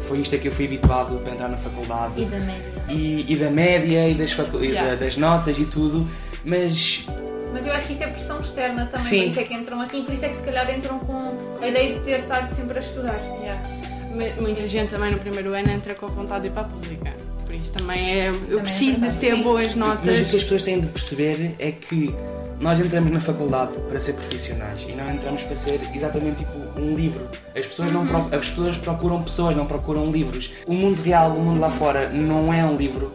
foi 0.01 0.19
isto 0.21 0.37
a 0.37 0.39
que 0.39 0.49
eu 0.49 0.53
fui 0.53 0.67
habituado 0.67 1.19
para 1.21 1.33
entrar 1.33 1.49
na 1.49 1.57
faculdade. 1.57 2.21
E 2.21 2.25
da 2.27 2.39
média. 2.39 2.63
e, 2.91 3.33
e 3.33 3.37
da 3.37 3.51
média 3.51 4.09
e 4.09 4.15
das, 4.15 4.33
facu- 4.33 4.63
e 4.63 4.73
da- 4.73 4.95
das 4.95 5.17
notas 5.17 5.59
e 5.59 5.65
tudo, 5.65 6.07
mas 6.45 7.07
Mas 7.53 7.67
eu 7.67 7.73
acho 7.73 7.87
que 7.87 7.95
isso 7.95 8.05
é 8.05 8.09
pressão 8.09 8.41
externa 8.41 8.85
também, 8.87 8.99
Sim. 9.07 9.21
por 9.23 9.29
isso 9.31 9.41
é 9.41 9.43
que 9.45 9.55
entram 9.55 9.81
assim, 9.81 10.03
por 10.05 10.13
isso 10.15 10.25
é 10.25 10.29
que 10.29 10.37
se 10.37 10.43
calhar 10.43 10.71
entram 10.77 10.99
com 11.01 11.35
a 11.63 11.67
ideia 11.67 11.95
de 11.95 12.01
ter 12.01 12.17
de 12.19 12.23
estar 12.25 12.47
sempre 12.49 12.79
a 12.79 12.81
estudar. 12.83 13.19
Yeah. 13.43 13.63
Mu- 14.11 14.43
Muita 14.43 14.69
gente 14.69 14.91
também 14.91 15.11
no 15.13 15.19
primeiro 15.19 15.55
ano 15.55 15.71
entra 15.71 15.95
com 15.95 16.07
vontade 16.09 16.43
de 16.43 16.49
ir 16.49 16.51
para 16.51 16.63
a 16.63 16.65
pública. 16.67 17.15
Por 17.47 17.55
isso 17.55 17.73
também 17.73 18.21
é. 18.21 18.29
Eu 18.51 18.59
é 18.59 18.63
preciso 18.63 19.01
de 19.01 19.01
verdade. 19.01 19.21
ter 19.21 19.35
Sim. 19.37 19.43
boas 19.43 19.75
mas 19.75 19.89
o 19.95 19.97
que 20.03 20.07
notas. 20.07 20.21
as 20.21 20.43
pessoas 20.43 20.63
têm 20.63 20.81
de 20.81 20.87
perceber 20.89 21.55
é 21.59 21.73
que 21.73 22.15
nós 22.61 22.81
entramos 22.81 23.11
na 23.11 23.21
faculdade 23.21 23.79
para 23.89 24.01
ser 24.01 24.15
profissionais 24.15 24.85
e 24.89 24.93
não 24.93 25.09
entramos 25.11 25.43
para 25.45 25.57
ser 25.57 25.81
exatamente 25.95 26.45
tipo 26.45 26.59
um 26.81 26.95
livro. 26.95 27.29
As 27.57 27.67
pessoas, 27.67 27.93
não 27.93 28.07
pro- 28.07 28.19
as 28.37 28.49
pessoas 28.49 28.77
procuram 28.79 29.23
pessoas, 29.23 29.57
não 29.57 29.67
procuram 29.67 30.11
livros. 30.11 30.53
O 30.67 30.75
mundo 30.75 31.01
real, 31.03 31.31
o 31.31 31.41
mundo 31.41 31.61
lá 31.61 31.71
fora, 31.71 32.09
não 32.11 32.53
é 32.53 32.65
um 32.65 32.77
livro. 32.77 33.15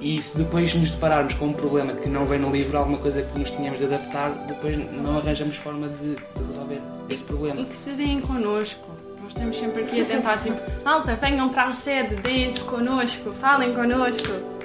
E 0.00 0.20
se 0.22 0.38
depois 0.38 0.74
nos 0.74 0.90
depararmos 0.90 1.34
com 1.34 1.46
um 1.46 1.52
problema 1.52 1.92
que 1.94 2.08
não 2.08 2.26
vem 2.26 2.38
no 2.38 2.50
livro, 2.50 2.76
alguma 2.78 2.98
coisa 2.98 3.22
que 3.22 3.38
nos 3.38 3.50
tínhamos 3.50 3.78
de 3.78 3.86
adaptar, 3.86 4.30
depois 4.46 4.76
não 4.92 5.16
arranjamos 5.16 5.56
forma 5.56 5.88
de, 5.88 6.14
de 6.14 6.44
resolver 6.46 6.80
esse 7.08 7.24
problema. 7.24 7.60
E 7.60 7.64
que 7.64 7.74
se 7.74 7.90
deem 7.92 8.20
connosco. 8.20 8.86
Nós 9.22 9.32
estamos 9.32 9.56
sempre 9.56 9.82
aqui 9.82 10.02
a 10.02 10.04
tentar, 10.04 10.36
tipo, 10.36 10.56
malta, 10.84 11.16
venham 11.16 11.48
para 11.48 11.64
a 11.64 11.70
sede, 11.72 12.14
deem-se 12.16 12.62
connosco, 12.64 13.32
falem 13.32 13.74
connosco. 13.74 14.55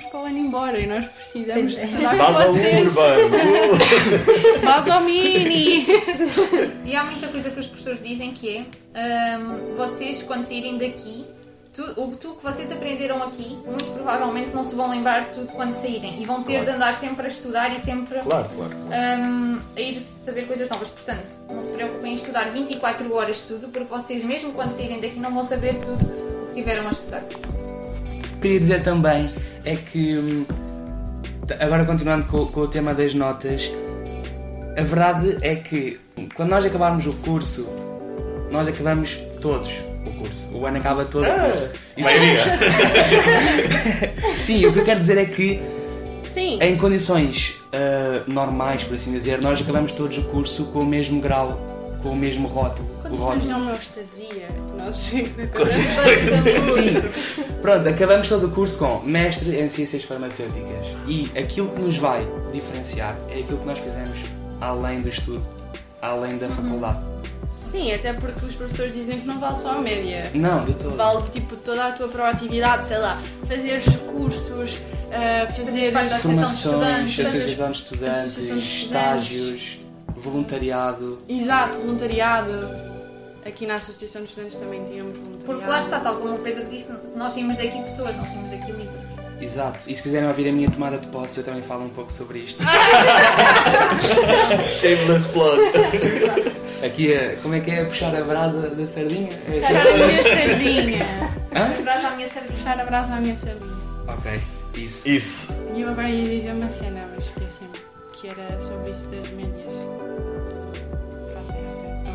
Vamos 0.00 0.12
para 0.12 0.20
o 0.20 0.24
ano 0.24 0.38
embora 0.38 0.78
e 0.78 0.86
nós 0.86 1.04
precisamos 1.04 1.74
de 1.74 1.80
estar 1.82 2.16
Base 2.16 2.32
com 2.32 2.42
ao 2.42 2.52
vocês. 2.52 2.96
Urbano. 2.96 3.30
Base 4.64 4.90
ao 4.90 5.00
Mini! 5.02 5.86
E 6.86 6.96
há 6.96 7.04
muita 7.04 7.28
coisa 7.28 7.50
que 7.50 7.60
os 7.60 7.66
professores 7.66 8.02
dizem 8.02 8.32
que 8.32 8.66
é 8.94 9.36
hum, 9.36 9.74
vocês 9.76 10.22
quando 10.22 10.44
saírem 10.44 10.78
daqui, 10.78 11.26
tu, 11.74 11.82
o 12.00 12.16
tu 12.16 12.34
que 12.34 12.42
vocês 12.42 12.72
aprenderam 12.72 13.22
aqui, 13.22 13.58
muito 13.66 13.84
provavelmente 13.92 14.54
não 14.54 14.64
se 14.64 14.74
vão 14.74 14.88
lembrar 14.90 15.20
de 15.20 15.34
tudo 15.34 15.52
quando 15.52 15.74
saírem 15.74 16.22
e 16.22 16.24
vão 16.24 16.42
ter 16.44 16.52
Claro. 16.52 16.66
de 16.66 16.72
andar 16.76 16.94
sempre 16.94 17.26
a 17.26 17.28
estudar 17.28 17.70
e 17.70 17.78
sempre 17.78 18.20
Claro, 18.20 18.48
claro. 18.56 18.74
hum, 18.74 19.60
a 19.76 19.80
ir 19.80 20.02
saber 20.02 20.46
coisas 20.46 20.66
novas. 20.70 20.88
Portanto, 20.88 21.30
não 21.52 21.62
se 21.62 21.72
preocupem 21.72 22.12
em 22.12 22.14
estudar 22.14 22.50
24 22.52 23.12
horas 23.14 23.36
de 23.42 23.42
tudo, 23.48 23.68
porque 23.68 23.92
vocês 23.92 24.24
mesmo 24.24 24.50
quando 24.54 24.70
saírem 24.74 24.98
daqui 24.98 25.18
não 25.18 25.34
vão 25.34 25.44
saber 25.44 25.76
tudo 25.76 26.06
o 26.06 26.46
que 26.46 26.54
tiveram 26.54 26.88
a 26.88 26.90
estudar. 26.90 27.22
Queria 28.40 28.60
dizer 28.60 28.82
também 28.82 29.30
é 29.64 29.76
que, 29.76 30.16
hum, 30.16 30.46
agora 31.58 31.84
continuando 31.84 32.26
com, 32.26 32.46
com 32.46 32.60
o 32.60 32.68
tema 32.68 32.94
das 32.94 33.14
notas, 33.14 33.72
a 34.76 34.82
verdade 34.82 35.38
é 35.42 35.56
que 35.56 35.98
quando 36.34 36.50
nós 36.50 36.64
acabarmos 36.64 37.06
o 37.06 37.16
curso, 37.18 37.68
nós 38.50 38.68
acabamos 38.68 39.16
todos 39.40 39.70
o 40.06 40.10
curso. 40.18 40.56
O 40.56 40.66
ano 40.66 40.78
acaba 40.78 41.04
todo 41.04 41.24
o 41.24 41.50
curso. 41.50 41.74
Isso- 41.96 42.04
maioria. 42.08 42.44
Sim, 44.36 44.66
o 44.66 44.72
que 44.72 44.78
eu 44.78 44.84
quero 44.84 45.00
dizer 45.00 45.18
é 45.18 45.24
que 45.24 45.60
Sim. 46.24 46.58
em 46.62 46.76
condições 46.76 47.60
ah, 47.72 48.22
normais, 48.26 48.84
por 48.84 48.96
assim 48.96 49.12
dizer, 49.12 49.40
nós 49.40 49.60
acabamos 49.60 49.92
todos 49.92 50.18
o 50.18 50.22
curso 50.24 50.66
com 50.66 50.80
o 50.80 50.86
mesmo 50.86 51.20
grau, 51.20 51.64
com 52.02 52.10
o 52.10 52.16
mesmo 52.16 52.48
rótulo. 52.48 52.89
Condições 53.10 53.46
de 53.46 53.52
homeostasia. 53.52 54.46
Nós 54.76 54.94
sim. 54.96 55.24
Sim, 56.60 57.02
pronto, 57.60 57.88
acabamos 57.88 58.28
todo 58.28 58.46
o 58.46 58.50
curso 58.50 58.78
com 58.78 59.00
mestre 59.00 59.60
em 59.60 59.68
ciências 59.68 60.04
farmacêuticas 60.04 60.86
e 61.06 61.30
aquilo 61.38 61.68
que 61.70 61.82
nos 61.82 61.96
vai 61.98 62.26
diferenciar 62.52 63.16
é 63.28 63.40
aquilo 63.40 63.58
que 63.58 63.66
nós 63.66 63.78
fizemos 63.78 64.18
além 64.60 65.00
do 65.00 65.08
estudo, 65.08 65.44
além 66.00 66.38
da 66.38 66.48
faculdade. 66.48 67.04
Sim, 67.56 67.92
até 67.92 68.12
porque 68.12 68.44
os 68.44 68.56
professores 68.56 68.94
dizem 68.94 69.20
que 69.20 69.26
não 69.26 69.38
vale 69.38 69.56
só 69.56 69.72
a 69.72 69.80
média. 69.80 70.30
Não, 70.34 70.64
de 70.64 70.74
todo. 70.74 70.96
Vale 70.96 71.22
tipo 71.30 71.56
toda 71.56 71.86
a 71.86 71.92
tua 71.92 72.08
proatividade, 72.08 72.86
sei 72.86 72.98
lá, 72.98 73.16
fazer 73.46 73.80
cursos, 74.12 74.78
ah, 75.12 75.46
fazer 75.46 75.92
parte 75.92 76.10
da 76.10 76.18
Formações, 76.18 76.66
Associação 76.66 77.04
de 77.04 77.22
associação 77.22 77.70
de 77.70 77.76
estudantes, 77.78 78.18
Associação 78.18 78.56
de 78.56 78.64
estágios, 78.64 79.78
voluntariado. 80.16 81.18
Exato, 81.28 81.78
voluntariado. 81.78 82.89
Aqui 83.44 83.66
na 83.66 83.76
Associação 83.76 84.22
de 84.22 84.28
Estudantes 84.28 84.56
também 84.56 84.82
tínhamos 84.84 85.16
voluntariado. 85.18 85.44
Porque 85.46 85.66
lá 85.66 85.80
está, 85.80 86.00
tal 86.00 86.16
como 86.16 86.34
o 86.34 86.38
Pedro 86.40 86.64
disse, 86.66 86.88
nós 87.16 87.32
saímos 87.32 87.56
daqui 87.56 87.82
pessoas, 87.82 88.14
não 88.16 88.24
saímos 88.24 88.50
daqui 88.50 88.72
livros. 88.72 89.00
Exato. 89.40 89.90
E 89.90 89.96
se 89.96 90.02
quiserem 90.02 90.28
ouvir 90.28 90.48
a 90.50 90.52
minha 90.52 90.70
tomada 90.70 90.98
de 90.98 91.06
posse, 91.06 91.38
eu 91.40 91.44
também 91.44 91.62
falo 91.62 91.84
um 91.84 91.88
pouco 91.88 92.12
sobre 92.12 92.40
isto. 92.40 92.62
Shameless 94.80 95.26
plug. 95.28 95.60
Aqui 96.84 97.12
é. 97.12 97.36
Como 97.42 97.54
é 97.54 97.60
que 97.60 97.70
é 97.70 97.84
puxar 97.84 98.14
a 98.14 98.22
brasa 98.24 98.70
da 98.70 98.86
sardinha? 98.86 99.32
É- 99.32 99.60
Puxar 99.60 99.86
a 99.86 99.96
minha 99.96 100.22
sardinha. 100.22 101.06
Hã? 101.54 101.82
Brasa 101.82 102.08
à 102.08 102.10
minha 102.16 102.28
sardinha. 102.28 102.52
Puxar 102.56 102.80
a 102.80 102.84
brasa 102.84 103.14
à 103.14 103.20
minha 103.20 103.38
sardinha. 103.38 103.76
Ok, 104.08 104.40
isso. 104.76 105.08
Isso. 105.08 105.52
E 105.74 105.80
eu 105.82 105.88
agora 105.88 106.08
ia 106.08 106.36
dizer 106.38 106.52
uma 106.52 106.70
cena, 106.70 107.08
mas 107.14 107.24
esqueci-me. 107.26 107.70
Que 108.12 108.28
era 108.28 108.60
sobre 108.60 108.90
isso 108.90 109.06
das 109.06 109.28
médias. 109.30 109.74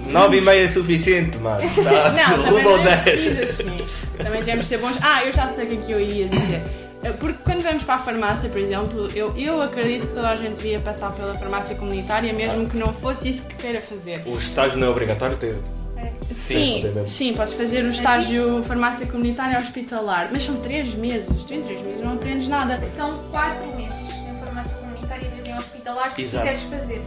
Nove 0.05 0.37
e 0.37 0.41
meia 0.41 0.63
é 0.63 0.67
suficiente, 0.67 1.37
mano. 1.39 1.61
Tá? 1.83 2.11
Não, 2.11 2.43
também 2.43 2.63
não 2.63 2.77
é 2.79 2.83
10. 2.97 3.03
preciso 3.03 3.43
assim. 3.43 3.77
Também 4.17 4.43
temos 4.43 4.63
de 4.63 4.69
ser 4.69 4.77
bons. 4.77 4.97
Ah, 5.01 5.23
eu 5.25 5.31
já 5.31 5.47
sei 5.49 5.65
o 5.65 5.67
que 5.67 5.73
é 5.75 5.77
que 5.77 5.91
eu 5.91 5.99
iria 5.99 6.27
dizer. 6.27 6.61
Porque 7.19 7.37
quando 7.43 7.61
vamos 7.61 7.83
para 7.83 7.95
a 7.95 7.99
farmácia, 7.99 8.49
por 8.49 8.59
exemplo, 8.59 9.09
eu, 9.13 9.31
eu 9.37 9.61
acredito 9.61 10.07
que 10.07 10.13
toda 10.13 10.29
a 10.29 10.35
gente 10.35 10.55
devia 10.55 10.79
passar 10.79 11.11
pela 11.11 11.35
farmácia 11.35 11.75
comunitária, 11.75 12.33
mesmo 12.33 12.67
que 12.67 12.75
não 12.77 12.91
fosse 12.91 13.29
isso 13.29 13.43
que 13.43 13.55
queira 13.55 13.79
fazer. 13.81 14.23
O 14.25 14.37
estágio 14.37 14.79
não 14.79 14.87
é 14.87 14.89
obrigatório 14.89 15.37
ter. 15.37 15.55
Sim, 16.31 16.81
fazer 16.81 16.93
mesmo. 16.93 17.07
sim, 17.07 17.33
podes 17.33 17.53
fazer 17.53 17.83
o 17.83 17.89
estágio 17.89 18.63
farmácia 18.63 19.05
comunitária 19.07 19.57
hospitalar, 19.59 20.29
mas 20.31 20.43
são 20.43 20.55
três 20.55 20.93
meses. 20.95 21.45
Tu 21.45 21.53
em 21.53 21.61
três 21.61 21.81
meses 21.81 21.99
não 22.01 22.13
aprendes 22.13 22.47
nada. 22.47 22.81
São 22.95 23.17
4 23.31 23.67
meses 23.75 24.09
em 24.09 24.39
farmácia 24.43 24.75
comunitária 24.77 25.25
e 25.25 25.29
2 25.29 25.47
em 25.47 25.57
hospitalar, 25.57 26.11
se 26.11 26.21
Exato. 26.21 26.47
quiseres 26.47 26.63
fazer. 26.63 27.01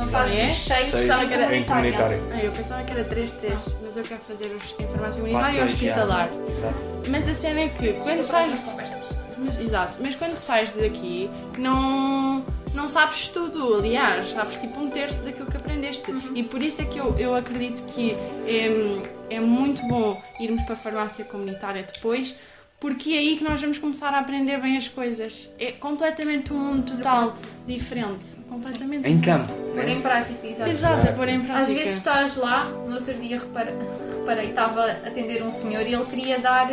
Não 0.00 0.08
fazes 0.08 0.36
É? 0.38 0.46
os 0.48 0.54
6, 0.54 0.90
Seis 0.90 1.06
só 1.06 1.22
em 1.22 1.28
que 1.28 1.34
era 1.34 1.42
em 1.56 1.64
comunitária. 1.64 1.92
comunitário. 1.92 2.22
Ah, 2.32 2.44
eu 2.44 2.52
pensava 2.52 2.82
que 2.84 2.92
era 2.92 3.04
3, 3.04 3.32
3, 3.32 3.74
mas 3.82 3.96
eu 3.96 4.02
quero 4.04 4.20
fazer 4.20 4.46
os 4.48 4.74
em 4.78 4.88
farmácia 4.88 5.22
comunitária 5.22 5.58
e 5.60 5.64
hospitalar. 5.64 6.28
Exato. 6.50 6.80
Mas 7.08 7.28
a 7.28 7.34
cena 7.34 7.60
é 7.60 7.68
que 7.68 7.92
quando 7.92 8.22
sais. 8.24 8.52
para 8.54 8.60
as 8.60 8.60
conversas. 8.60 9.20
Mas, 9.42 9.58
exato, 9.58 9.98
mas 10.02 10.14
quando 10.16 10.36
sais 10.36 10.70
daqui 10.72 11.30
não, 11.56 12.44
não 12.74 12.88
sabes 12.90 13.28
tudo, 13.28 13.74
aliás, 13.74 14.30
sabes 14.32 14.58
tipo 14.58 14.78
um 14.78 14.90
terço 14.90 15.24
daquilo 15.24 15.50
que 15.50 15.56
aprendeste. 15.56 16.12
E 16.34 16.42
por 16.42 16.60
isso 16.62 16.82
é 16.82 16.84
que 16.84 16.98
eu, 16.98 17.16
eu 17.18 17.34
acredito 17.34 17.82
que 17.86 18.12
é, 18.46 19.36
é 19.36 19.40
muito 19.40 19.80
bom 19.88 20.20
irmos 20.38 20.62
para 20.64 20.74
a 20.74 20.76
farmácia 20.78 21.24
comunitária 21.24 21.82
depois, 21.90 22.36
porque 22.80 23.10
é 23.12 23.18
aí 23.18 23.36
que 23.36 23.44
nós 23.44 23.60
vamos 23.60 23.76
começar 23.78 24.08
a 24.14 24.18
aprender 24.20 24.58
bem 24.58 24.74
as 24.76 24.88
coisas. 24.88 25.50
É 25.58 25.72
completamente 25.72 26.50
um 26.52 26.58
mundo 26.58 26.90
total 26.96 27.36
diferente. 27.66 28.36
Completamente. 28.48 29.06
Em 29.08 29.20
campo. 29.20 29.48
Pôr 29.52 29.74
Né? 29.84 29.90
em 29.92 30.00
prática, 30.00 30.46
exato. 30.46 30.70
Exato, 30.70 31.06
é 31.08 31.12
pôr 31.12 31.28
em 31.28 31.40
prática. 31.40 31.60
Às 31.60 31.68
vezes 31.68 31.96
estás 31.98 32.36
lá, 32.36 32.64
no 32.64 32.94
outro 32.94 33.12
dia 33.14 33.38
repara- 33.38 33.74
reparei, 34.18 34.48
estava 34.48 34.82
a 34.82 34.92
atender 35.06 35.42
um 35.42 35.50
senhor 35.50 35.82
e 35.86 35.92
ele 35.92 36.04
queria 36.06 36.38
dar 36.38 36.68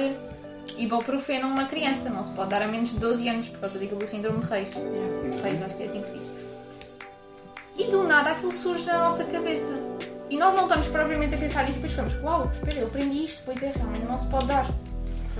ibuprofeno 0.77 1.47
a 1.47 1.49
uma 1.49 1.65
criança. 1.65 2.09
Não 2.09 2.23
se 2.23 2.31
pode 2.31 2.49
dar 2.51 2.61
a 2.61 2.67
menos 2.67 2.91
de 2.91 2.99
12 2.99 3.27
anos 3.27 3.49
por 3.49 3.59
causa 3.59 3.77
daquilo 3.77 3.99
do 3.99 4.07
síndrome 4.07 4.39
de 4.39 4.45
Reis. 4.47 4.69
Reis, 5.43 5.61
acho 5.61 5.75
que 5.75 5.83
é 5.83 5.85
assim 5.87 6.01
que 6.01 6.07
se 6.09 6.17
diz. 6.17 6.31
E 7.77 7.83
do 7.91 8.03
nada 8.03 8.31
aquilo 8.31 8.51
surge 8.53 8.85
na 8.87 8.97
nossa 8.99 9.23
cabeça. 9.25 9.73
E 10.29 10.37
nós 10.37 10.53
não 10.55 10.63
estamos 10.63 10.87
propriamente 10.87 11.35
a 11.35 11.37
pensar 11.37 11.63
nisso, 11.65 11.79
depois 11.79 11.91
ficamos, 11.93 12.13
uau, 12.23 12.49
espera, 12.51 12.77
eu 12.81 12.87
aprendi 12.87 13.23
isto, 13.23 13.43
pois 13.45 13.61
é, 13.63 13.71
realmente 13.75 14.05
não 14.05 14.17
se 14.17 14.27
pode 14.27 14.45
dar. 14.47 14.65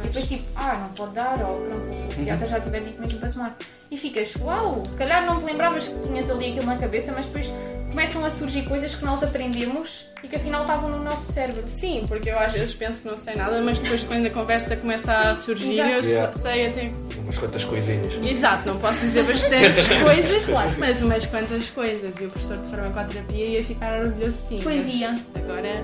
E 0.03 0.07
depois 0.07 0.27
tipo, 0.27 0.43
ah, 0.55 0.75
não 0.81 0.89
pode 0.89 1.13
dar, 1.13 1.41
ou 1.43 1.61
pronto, 1.61 1.83
se 1.85 2.05
o 2.05 2.07
pediatra 2.09 2.47
já 2.47 2.59
tiver 2.59 2.81
dito 2.81 2.99
mesmo 3.01 3.19
para 3.19 3.29
tomar. 3.29 3.57
E 3.89 3.97
ficas, 3.97 4.33
uau, 4.41 4.83
se 4.87 4.95
calhar 4.95 5.25
não 5.25 5.39
te 5.39 5.45
lembravas 5.45 5.87
que 5.87 5.99
tinhas 6.01 6.29
ali 6.29 6.49
aquilo 6.51 6.65
na 6.65 6.77
cabeça, 6.77 7.13
mas 7.15 7.25
depois 7.25 7.49
começam 7.89 8.23
a 8.25 8.29
surgir 8.29 8.63
coisas 8.63 8.93
que 8.93 9.05
nós 9.05 9.23
aprendemos 9.23 10.07
e 10.21 10.27
que 10.27 10.35
afinal 10.35 10.61
estavam 10.63 10.89
no 10.89 11.01
nosso 11.01 11.31
cérebro. 11.31 11.63
Sim, 11.67 12.03
porque 12.07 12.29
eu 12.29 12.37
às 12.37 12.51
vezes 12.51 12.75
penso 12.75 13.01
que 13.01 13.07
não 13.07 13.17
sei 13.17 13.33
nada, 13.35 13.61
mas 13.61 13.79
depois 13.79 14.03
quando 14.03 14.25
a 14.25 14.29
conversa 14.29 14.75
começa 14.75 15.11
a 15.11 15.35
surgir, 15.35 15.79
exato. 15.79 15.89
eu 15.89 16.03
Yeah. 16.03 16.35
sei 16.37 16.67
até. 16.67 16.91
Umas 17.23 17.37
quantas 17.37 17.63
coisinhas. 17.63 18.13
Exato, 18.29 18.67
não 18.67 18.77
posso 18.77 18.99
dizer 18.99 19.23
bastantes 19.23 19.87
coisas, 20.03 20.45
mas 20.77 21.01
umas 21.01 21.25
quantas 21.25 21.69
coisas. 21.69 22.15
E 22.19 22.25
o 22.25 22.27
professor 22.29 22.57
de 22.57 22.67
farmacoterapia 22.69 23.45
ia 23.45 23.63
ficar 23.63 23.99
orgulhoso 24.01 24.43
de 24.49 24.57
ti. 24.57 24.63
mas 24.65 24.81
Poesia. 24.83 25.19
Agora 25.35 25.81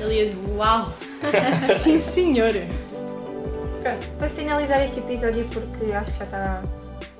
ele 0.00 0.14
ia 0.14 0.24
dizer: 0.26 0.38
Uau! 0.56 0.92
Sim, 1.78 1.98
senhora! 1.98 2.66
Pronto, 3.82 4.14
para 4.18 4.28
finalizar 4.28 4.84
este 4.84 5.00
episódio, 5.00 5.44
porque 5.52 5.92
acho 5.92 6.12
que 6.12 6.18
já 6.18 6.24
está. 6.24 6.62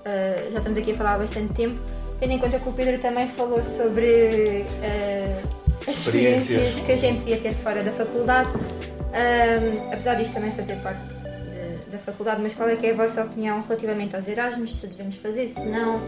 eh, 0.04 0.48
já 0.52 0.58
estamos 0.58 0.78
aqui 0.78 0.92
a 0.92 0.94
falar 0.94 1.14
há 1.14 1.18
bastante 1.18 1.52
tempo, 1.54 1.78
tendo 2.18 2.32
em 2.32 2.38
conta 2.38 2.58
que 2.58 2.68
o 2.68 2.72
Pedro 2.72 2.98
também 2.98 3.28
falou 3.28 3.62
sobre 3.62 4.64
eh, 4.82 5.40
as 5.86 5.94
Experiências. 5.98 6.80
que 6.80 6.92
a 6.92 6.96
gente 6.96 7.28
ia 7.28 7.38
ter 7.38 7.54
fora 7.54 7.82
da 7.82 7.92
faculdade, 7.92 8.50
Ahm, 9.10 9.90
apesar 9.90 10.16
disto 10.16 10.34
também 10.34 10.52
fazer 10.52 10.76
parte 10.82 11.00
de- 11.14 11.90
da 11.90 11.98
faculdade, 11.98 12.42
mas 12.42 12.52
qual 12.54 12.68
é 12.68 12.76
que 12.76 12.86
é 12.86 12.90
a 12.90 12.94
vossa 12.94 13.22
opinião 13.24 13.62
relativamente 13.62 14.14
aos 14.14 14.28
Erasmus? 14.28 14.76
Se 14.76 14.86
devemos 14.88 15.16
fazer, 15.16 15.46
se 15.48 15.64
não, 15.64 15.98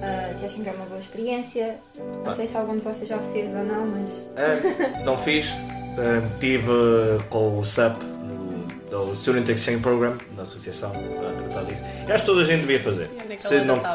ah, 0.00 0.32
se 0.32 0.44
acham 0.44 0.62
que 0.62 0.68
é 0.68 0.72
uma 0.72 0.86
boa 0.86 1.00
experiência? 1.00 1.74
Não 2.24 2.32
sei 2.32 2.46
se 2.46 2.56
algum 2.56 2.74
de 2.76 2.82
vocês 2.82 3.08
já 3.08 3.16
o 3.16 3.32
fez 3.32 3.48
ou 3.52 3.64
não, 3.64 3.84
mas. 3.86 4.28
Ah, 4.36 5.02
não 5.04 5.18
fiz. 5.18 5.50
Ah, 5.98 6.22
tive 6.38 6.70
com 7.30 7.58
o 7.58 7.64
no, 7.64 7.98
do 9.04 9.14
Student 9.14 9.48
Exchange 9.50 9.80
Program, 9.80 10.16
na 10.36 10.42
associação, 10.42 10.90
a 10.90 11.32
tratar 11.32 11.64
disso. 11.64 11.82
E 12.06 12.12
acho 12.12 12.24
que 12.24 12.30
toda 12.30 12.42
a 12.42 12.44
gente 12.44 12.60
devia 12.60 12.80
fazer. 12.80 13.10
É 13.28 13.36
Se 13.36 13.60
não, 13.60 13.80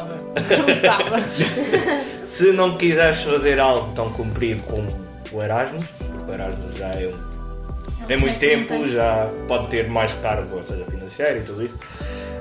se 2.24 2.52
não 2.52 2.76
quiseres 2.76 3.22
fazer 3.22 3.58
algo 3.58 3.92
tão 3.94 4.12
comprido 4.12 4.62
como 4.64 4.96
o 5.32 5.42
Erasmus, 5.42 5.86
porque 5.98 6.30
o 6.30 6.34
Erasmus 6.34 6.76
já 6.76 6.88
é 6.88 7.08
um 7.08 7.32
tem 8.06 8.16
muito 8.16 8.38
semestre 8.38 8.66
tempo, 8.66 8.88
já 8.88 9.30
pode 9.46 9.68
ter 9.68 9.88
mais 9.88 10.12
cargo, 10.14 10.56
ou 10.56 10.62
seja, 10.62 10.84
financeiro 10.84 11.38
e 11.38 11.42
tudo 11.42 11.64
isso. 11.64 11.78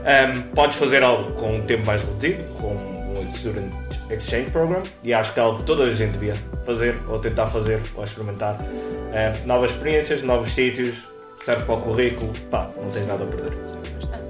Ahm, 0.04 0.42
podes 0.56 0.78
fazer 0.78 1.04
algo 1.04 1.34
com 1.34 1.56
um 1.56 1.62
tempo 1.62 1.86
mais 1.86 2.04
reduzido, 2.04 2.44
com 2.56 2.74
o 2.74 3.32
Student 3.32 3.72
Exchange 4.10 4.50
Program, 4.50 4.82
e 5.04 5.14
acho 5.14 5.34
que 5.34 5.40
é 5.40 5.44
algo 5.44 5.60
que 5.60 5.64
toda 5.64 5.84
a 5.84 5.94
gente 5.94 6.14
devia 6.14 6.36
fazer, 6.66 7.00
ou 7.08 7.20
tentar 7.20 7.48
fazer, 7.48 7.80
ou 7.96 8.04
experimentar. 8.04 8.58
Ahm, 8.60 9.46
novas 9.46 9.72
experiências, 9.72 10.24
novos 10.24 10.52
sítios, 10.52 11.11
serve 11.44 11.64
para 11.66 11.76
o 11.76 11.82
currículo, 11.82 12.32
pá, 12.50 12.70
não 12.82 12.90
tens 12.90 13.08
nada 13.08 13.24
a 13.24 13.28
perder. 13.28 13.58
Bastante. 13.60 14.26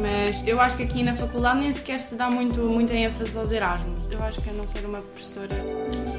Mas 0.00 0.42
eu 0.46 0.60
acho 0.60 0.76
que 0.78 0.82
aqui 0.84 1.02
na 1.02 1.14
faculdade 1.14 1.60
nem 1.60 1.72
sequer 1.72 1.98
se 2.00 2.14
dá 2.14 2.28
muito, 2.30 2.60
muita 2.60 2.94
ênfase 2.94 3.36
aos 3.38 3.52
Erasmus. 3.52 4.04
Eu 4.10 4.22
acho 4.22 4.40
que 4.40 4.50
a 4.50 4.52
não 4.54 4.66
ser 4.66 4.84
uma 4.86 5.00
professora. 5.00 5.48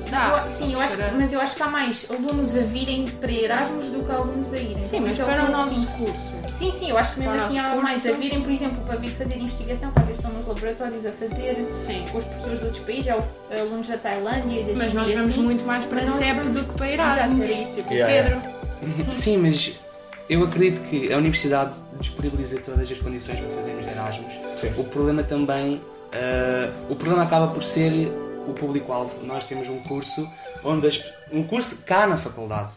Dá. 0.10 0.43
Eu- 0.43 0.49
sim, 0.49 0.73
eu 0.73 0.80
acho, 0.80 0.89
que- 0.91 0.95
professora- 0.97 1.17
mas 1.19 1.34
eu 1.34 1.41
acho 1.41 1.56
que 1.56 1.63
há 1.63 1.67
mais 1.67 2.06
alunos 2.10 2.56
a 2.56 2.60
virem 2.62 3.08
para 3.08 3.32
Erasmus 3.32 3.86
do 3.86 4.04
que 4.06 4.12
alunos 4.12 4.54
a 4.54 4.58
irem. 4.58 4.84
Sim, 4.84 4.99
mas 4.99 5.17
Pelo 5.17 5.30
para 5.32 5.43
o 5.43 5.47
é 5.47 5.49
nosso 5.52 5.88
curso. 5.97 6.34
Sim, 6.58 6.71
sim, 6.71 6.89
eu 6.91 6.97
acho 6.99 7.13
que 7.15 7.19
mesmo 7.19 7.34
assim 7.34 7.58
há 7.58 7.76
mais 7.78 8.06
a 8.06 8.10
curso. 8.10 8.21
virem, 8.21 8.41
por 8.43 8.52
exemplo, 8.52 8.84
para 8.86 8.95
vir 8.97 9.12
fazer 9.12 9.38
investigação, 9.38 9.91
vezes 10.06 10.17
estão 10.17 10.32
nos 10.32 10.45
laboratórios 10.45 11.06
a 11.06 11.12
fazer, 11.12 11.65
Sim. 11.71 12.06
com 12.12 12.19
os 12.19 12.26
professores 12.26 12.60
de 12.60 12.65
outros 12.65 12.84
países, 12.86 13.06
já 13.06 13.15
houve 13.15 13.28
alunos 13.60 13.88
da 13.88 13.97
Tailândia 13.97 14.60
e 14.62 14.63
da 14.65 14.73
Mas 14.76 14.89
China 14.91 15.02
nós 15.02 15.13
vamos 15.13 15.30
assim. 15.32 15.43
muito 15.43 15.65
mais 15.65 15.86
para 15.86 16.08
CEP 16.08 16.39
vamos- 16.41 16.58
do 16.60 16.63
que 16.65 16.73
para 16.76 16.89
Erasmus. 16.91 17.38
Exato, 17.39 17.43
era 17.54 17.62
isso. 17.63 17.76
Tipo, 17.78 17.93
Yeah, 17.93 18.30
Pedro. 18.30 18.54
Sim, 19.13 19.38
mas 19.38 19.80
eu 20.30 20.44
acredito 20.44 20.82
que 20.90 21.12
a 21.12 21.18
universidade 21.18 21.78
disponibiliza 22.00 22.60
todas 22.62 22.90
as 22.90 22.98
condições 23.00 23.40
para 23.40 23.50
fazermos 23.50 23.86
Erasmus. 23.86 24.34
Sim. 24.56 24.72
O 24.78 24.84
problema 24.86 25.24
também, 25.24 25.82
ah, 26.14 26.72
o 26.90 26.96
problema 26.96 27.24
acaba 27.24 27.48
por 27.48 27.64
ser 27.64 28.10
o 28.48 28.54
público-alvo. 28.54 29.26
Nós 29.26 29.44
temos 29.46 29.68
um 29.70 29.78
curso 29.80 30.30
onde 30.64 30.88
as- 30.88 31.06
um 31.32 31.44
curso 31.44 31.84
cá 31.86 32.08
na 32.08 32.18
faculdade. 32.18 32.72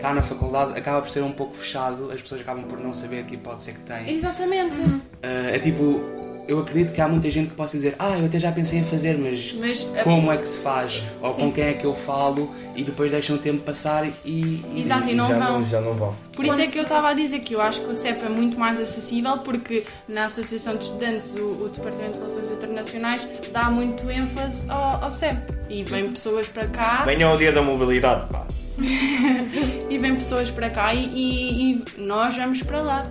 Cá 0.00 0.12
na 0.12 0.20
faculdade 0.22 0.78
acaba 0.78 1.00
por 1.00 1.08
ser 1.10 1.22
um 1.22 1.32
pouco 1.32 1.54
fechado, 1.54 2.10
as 2.12 2.20
pessoas 2.20 2.42
acabam 2.42 2.64
por 2.64 2.78
não 2.80 2.92
saber 2.92 3.24
que 3.24 3.34
hipótese 3.34 3.70
é 3.70 3.72
que 3.72 3.80
têm. 3.80 4.10
Exatamente. 4.10 4.78
Ah, 5.22 5.50
é 5.54 5.58
tipo, 5.58 6.02
eu 6.46 6.58
acredito 6.60 6.92
que 6.92 7.00
há 7.00 7.08
muita 7.08 7.30
gente 7.30 7.50
que 7.50 7.54
possa 7.56 7.76
dizer, 7.76 7.94
ah, 7.98 8.18
eu 8.18 8.26
até 8.26 8.38
já 8.38 8.52
pensei 8.52 8.78
em 8.80 8.84
fazer, 8.84 9.16
mas 9.18 9.54
Mas 9.58 9.90
a- 9.98 10.02
como 10.04 10.30
é 10.30 10.36
que 10.36 10.48
se 10.48 10.58
faz? 10.60 11.02
Ou 11.22 11.32
com 11.32 11.50
quem 11.52 11.64
é 11.64 11.72
que 11.74 11.84
eu 11.86 11.94
falo? 11.94 12.54
E 12.76 12.82
depois 12.82 13.10
deixam 13.12 13.36
o 13.36 13.38
tempo 13.38 13.60
passar 13.62 14.04
e. 14.06 14.10
e- 14.24 14.62
Exato, 14.76 15.08
e 15.08 15.14
não 15.14 15.28
já, 15.28 15.38
vão. 15.38 15.60
não, 15.60 15.68
já 15.68 15.80
não 15.80 15.92
vão. 15.92 16.14
Por 16.34 16.44
isso 16.44 16.60
é 16.60 16.66
que 16.66 16.76
eu 16.78 16.82
estava 16.82 17.08
a 17.10 17.14
dizer 17.14 17.38
que 17.40 17.54
eu 17.54 17.60
acho 17.60 17.80
que 17.82 17.90
o 17.90 17.94
CEP 17.94 18.24
é 18.24 18.28
muito 18.28 18.58
mais 18.58 18.80
acessível 18.80 19.38
porque 19.38 19.84
na 20.08 20.26
Associação 20.26 20.76
de 20.76 20.84
Estudantes 20.84 21.36
o, 21.36 21.44
o 21.64 21.68
Departamento 21.72 22.12
de 22.12 22.18
Relações 22.18 22.50
Internacionais 22.50 23.28
dá 23.52 23.70
muito 23.70 24.10
ênfase 24.10 24.68
ao, 24.68 25.04
ao 25.04 25.10
CEP 25.12 25.38
e 25.70 25.84
vêm 25.84 26.10
pessoas 26.10 26.48
para 26.48 26.66
cá 26.66 27.04
Venham 27.04 27.30
ao 27.30 27.36
dia 27.38 27.52
da 27.52 27.62
mobilidade, 27.62 28.28
pá. 28.30 28.44
e 29.88 29.96
vêm 29.98 30.14
pessoas 30.16 30.50
para 30.50 30.68
cá 30.70 30.92
e, 30.92 31.04
e- 31.06 31.72
e 31.96 32.00
nós 32.00 32.36
vamos 32.36 32.62
para 32.62 32.82
lá. 32.82 33.02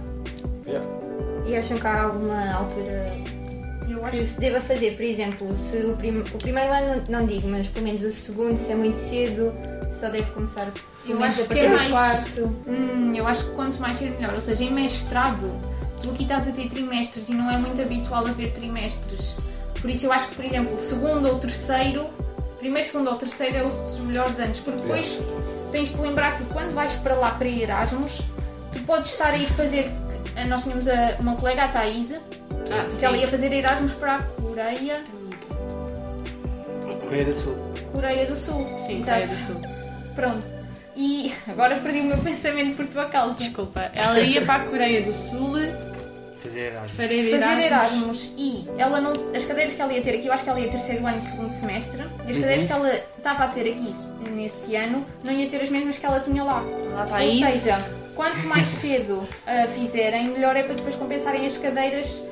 Yeah. 0.67 0.85
E 1.45 1.55
acham 1.55 1.77
que 1.77 1.85
há 1.87 2.03
alguma 2.03 2.53
altura 2.53 3.05
Eu 3.89 4.03
acho 4.05 4.17
que 4.17 4.25
se 4.27 4.39
deva 4.39 4.61
fazer? 4.61 4.95
Por 4.95 5.03
exemplo, 5.03 5.51
se 5.55 5.77
o, 5.77 5.95
prim- 5.97 6.19
o 6.33 6.37
primeiro 6.37 6.71
ano 6.73 7.03
não 7.09 7.25
digo, 7.25 7.47
mas 7.49 7.67
pelo 7.67 7.85
menos 7.85 8.01
o 8.01 8.11
segundo, 8.11 8.57
se 8.57 8.71
é 8.71 8.75
muito 8.75 8.95
cedo, 8.97 9.53
só 9.89 10.09
deve 10.09 10.29
começar 10.31 10.71
Eu 11.07 11.21
acho 11.23 11.43
que 11.45 11.59
é 11.59 11.67
mais- 11.67 11.89
quarto. 11.89 12.57
Hum, 12.67 13.13
eu 13.13 13.27
acho 13.27 13.45
que 13.45 13.51
quanto 13.51 13.79
mais 13.81 13.97
cedo 13.97 14.15
melhor. 14.15 14.33
Ou 14.33 14.41
seja, 14.41 14.63
em 14.63 14.71
mestrado, 14.71 15.49
tu 16.01 16.11
aqui 16.11 16.23
estás 16.23 16.47
a 16.47 16.51
ter 16.51 16.69
trimestres 16.69 17.29
e 17.29 17.33
não 17.33 17.49
é 17.51 17.57
muito 17.57 17.81
habitual 17.81 18.25
haver 18.25 18.51
trimestres. 18.53 19.35
Por 19.81 19.89
isso 19.89 20.05
eu 20.05 20.13
acho 20.13 20.29
que, 20.29 20.35
por 20.35 20.45
exemplo, 20.45 20.79
segundo 20.79 21.27
ou 21.27 21.37
terceiro, 21.39 22.05
primeiro, 22.57 22.87
segundo 22.87 23.09
ou 23.09 23.15
terceiro 23.17 23.57
é 23.57 23.63
os 23.65 23.99
melhores 23.99 24.39
anos, 24.39 24.59
porque 24.59 24.81
depois 24.81 25.19
tens 25.73 25.93
de 25.93 25.99
lembrar 26.01 26.37
que 26.37 26.45
quando 26.53 26.73
vais 26.73 26.93
para 26.93 27.15
lá 27.15 27.31
para 27.31 27.47
Erasmus, 27.49 28.21
tu 28.71 28.79
podes 28.85 29.11
estar 29.11 29.33
a 29.33 29.37
ir 29.37 29.49
fazer. 29.49 29.91
Nós 30.47 30.63
tínhamos 30.63 30.87
a, 30.87 31.15
uma 31.19 31.35
colega, 31.35 31.63
a 31.63 31.67
Thaís, 31.67 32.13
Ah, 32.71 32.87
que 32.99 33.05
ela 33.05 33.17
ia 33.17 33.27
fazer 33.27 33.51
Erasmus 33.53 33.93
para 33.93 34.15
a 34.17 34.23
Coreia, 34.23 35.03
Coreia 37.01 37.25
do 37.25 37.33
Sul. 37.35 37.57
Coreia 37.93 38.25
do 38.25 38.35
Sul. 38.35 38.65
Sim, 38.79 38.97
Exato. 38.97 39.05
Coreia 39.21 39.27
do 39.27 39.33
Sul. 39.33 39.61
Pronto. 40.15 40.63
E 40.95 41.33
agora 41.49 41.75
perdi 41.77 41.99
o 42.01 42.05
meu 42.05 42.17
pensamento 42.19 42.75
por 42.75 42.85
tua 42.87 43.05
causa. 43.05 43.35
Desculpa, 43.35 43.85
ela 43.93 44.19
ia 44.19 44.41
para 44.43 44.63
a 44.63 44.65
Coreia 44.67 45.01
do 45.01 45.13
Sul 45.13 45.53
Fazer 46.41 46.59
Erasmus. 46.59 46.91
fazer 46.91 47.07
fazer 47.31 47.35
Erasmus. 47.35 47.63
Erasmus 47.65 48.33
e 48.37 48.65
ela 48.77 48.99
não, 48.99 49.13
as 49.35 49.45
cadeiras 49.45 49.73
que 49.73 49.81
ela 49.81 49.93
ia 49.93 50.01
ter 50.01 50.15
aqui, 50.15 50.27
eu 50.27 50.33
acho 50.33 50.43
que 50.43 50.49
ela 50.49 50.59
ia 50.59 50.69
terceiro 50.69 51.07
ano, 51.07 51.21
segundo 51.21 51.49
semestre, 51.49 52.03
e 52.27 52.31
as 52.31 52.37
cadeiras 52.37 52.65
que 52.65 52.71
ela 52.73 52.93
estava 53.17 53.43
a 53.45 53.47
ter 53.47 53.61
aqui 53.71 53.93
nesse 54.31 54.75
ano 54.75 55.05
não 55.23 55.31
ia 55.31 55.49
ser 55.49 55.61
as 55.61 55.69
mesmas 55.69 55.97
que 55.97 56.05
ela 56.05 56.19
tinha 56.19 56.43
lá. 56.43 56.61
Lá 56.91 57.05
está 57.05 57.15
Ou 57.17 57.21
isso. 57.21 57.45
seja, 57.45 57.77
quanto 58.15 58.45
mais 58.47 58.67
cedo 58.69 59.27
a 59.45 59.67
fizerem, 59.67 60.29
melhor 60.29 60.55
é 60.55 60.63
para 60.63 60.75
depois 60.75 60.95
compensarem 60.95 61.45
as 61.45 61.57
cadeiras 61.57 62.23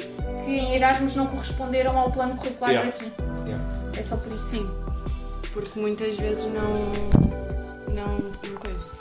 que 0.43 0.51
em 0.51 0.75
Erasmus 0.75 1.15
não 1.15 1.27
corresponderam 1.27 1.97
ao 1.97 2.11
plano 2.11 2.35
curricular 2.37 2.71
Yeah. 2.71 2.91
daqui. 2.91 3.11
Yeah. 3.45 3.63
É 3.97 4.03
só 4.03 4.17
por 4.17 4.27
isso. 4.27 4.39
Sim, 4.39 4.69
porque 5.53 5.79
muitas 5.79 6.15
vezes 6.17 6.45
não. 6.45 6.71
Não. 7.93 8.17
Não 8.17 8.57
coisa. 8.59 8.93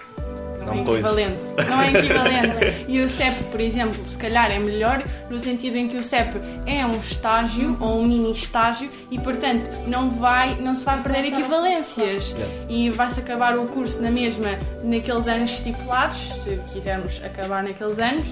Não, 0.61 0.75
Não 0.75 0.83
é 0.83 0.85
coisa. 0.85 1.09
equivalente. 1.09 1.69
Não 1.69 1.81
é 1.81 1.91
equivalente. 1.91 2.85
E 2.87 3.01
o 3.01 3.09
CEP, 3.09 3.45
por 3.45 3.61
exemplo, 3.61 4.05
se 4.05 4.17
calhar 4.17 4.51
é 4.53 4.59
melhor 4.59 5.03
no 5.29 5.41
sentido 5.41 5.77
em 5.77 5.89
que 5.89 5.97
o 5.97 6.03
CEP 6.03 6.37
é 6.67 6.85
um 6.87 6.99
estágio 6.99 7.77
ou 7.81 8.01
um 8.01 8.07
mini 8.07 8.31
estágio 8.31 8.91
e, 9.11 9.19
portanto, 9.19 9.71
não, 9.89 10.11
vai, 10.11 10.61
não 10.61 10.75
se 10.75 10.85
vai 10.85 11.03
perder 11.03 11.27
Influencia 11.27 11.39
no 11.39 11.45
equivalências. 11.45 12.31
Yeah. 12.33 12.55
E 12.69 12.91
vai-se 12.91 13.21
acabar 13.21 13.59
o 13.59 13.67
curso 13.67 14.01
na 14.03 14.11
mesma 14.11 14.51
naqueles 14.85 15.27
anos 15.27 15.51
estipulados, 15.51 16.19
se 16.45 16.61
quisermos 16.73 17.21
acabar 17.25 17.63
naqueles 17.63 17.99
anos. 17.99 18.29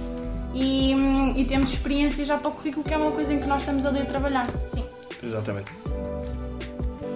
E, 0.54 0.92
e 1.36 1.44
temos 1.44 1.70
experiência 1.72 2.24
já 2.24 2.36
para 2.38 2.48
o 2.50 2.52
currículo, 2.52 2.84
que 2.84 2.94
é 2.94 2.96
uma 2.96 3.10
coisa 3.12 3.32
em 3.32 3.38
que 3.38 3.46
nós 3.46 3.62
estamos 3.62 3.84
ali 3.84 4.00
a 4.00 4.04
trabalhar. 4.04 4.46
Sim. 4.66 4.84
Exatamente. 5.22 5.70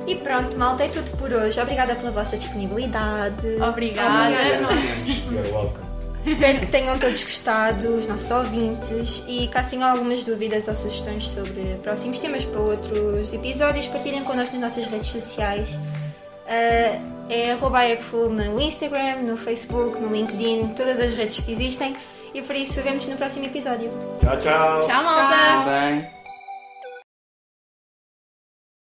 E 0.07 0.17
pronto, 0.17 0.57
malta, 0.57 0.85
é 0.85 0.89
tudo 0.89 1.11
por 1.17 1.33
hoje. 1.33 1.61
Obrigada 1.61 1.95
pela 1.95 2.11
vossa 2.11 2.37
disponibilidade. 2.37 3.47
Obrigada. 3.63 4.35
Obrigada. 4.35 5.83
Espero 6.25 6.61
que 6.61 6.67
tenham 6.67 6.99
todos 6.99 7.25
gostado, 7.25 7.97
os 7.97 8.07
nossos 8.07 8.31
ouvintes. 8.31 9.25
E 9.27 9.49
caso 9.49 9.71
tenham 9.71 9.91
algumas 9.91 10.25
dúvidas 10.25 10.69
ou 10.69 10.75
sugestões 10.75 11.29
sobre 11.29 11.79
próximos 11.83 12.19
temas 12.19 12.45
para 12.45 12.61
outros 12.61 13.33
episódios, 13.33 13.87
partilhem 13.87 14.23
connosco 14.23 14.57
nas 14.57 14.77
nossas 14.77 14.91
redes 14.91 15.09
sociais. 15.09 15.81
Ah, 16.47 17.01
é 17.29 17.53
arroba 17.53 17.89
Egful 17.89 18.29
no 18.29 18.61
Instagram, 18.61 19.23
no 19.25 19.37
Facebook, 19.37 20.01
no 20.01 20.13
LinkedIn, 20.13 20.75
todas 20.75 21.01
as 21.01 21.15
redes 21.15 21.41
que 21.41 21.53
existem. 21.53 21.95
E 22.35 22.41
por 22.43 22.57
isso, 22.57 22.81
vemos 22.83 23.07
no 23.07 23.17
próximo 23.17 23.47
episódio. 23.47 23.91
Tchau, 24.21 24.41
tchau. 24.41 24.81
Tchau, 24.81 25.05
malta! 25.05 25.71
Bem. 25.71 26.22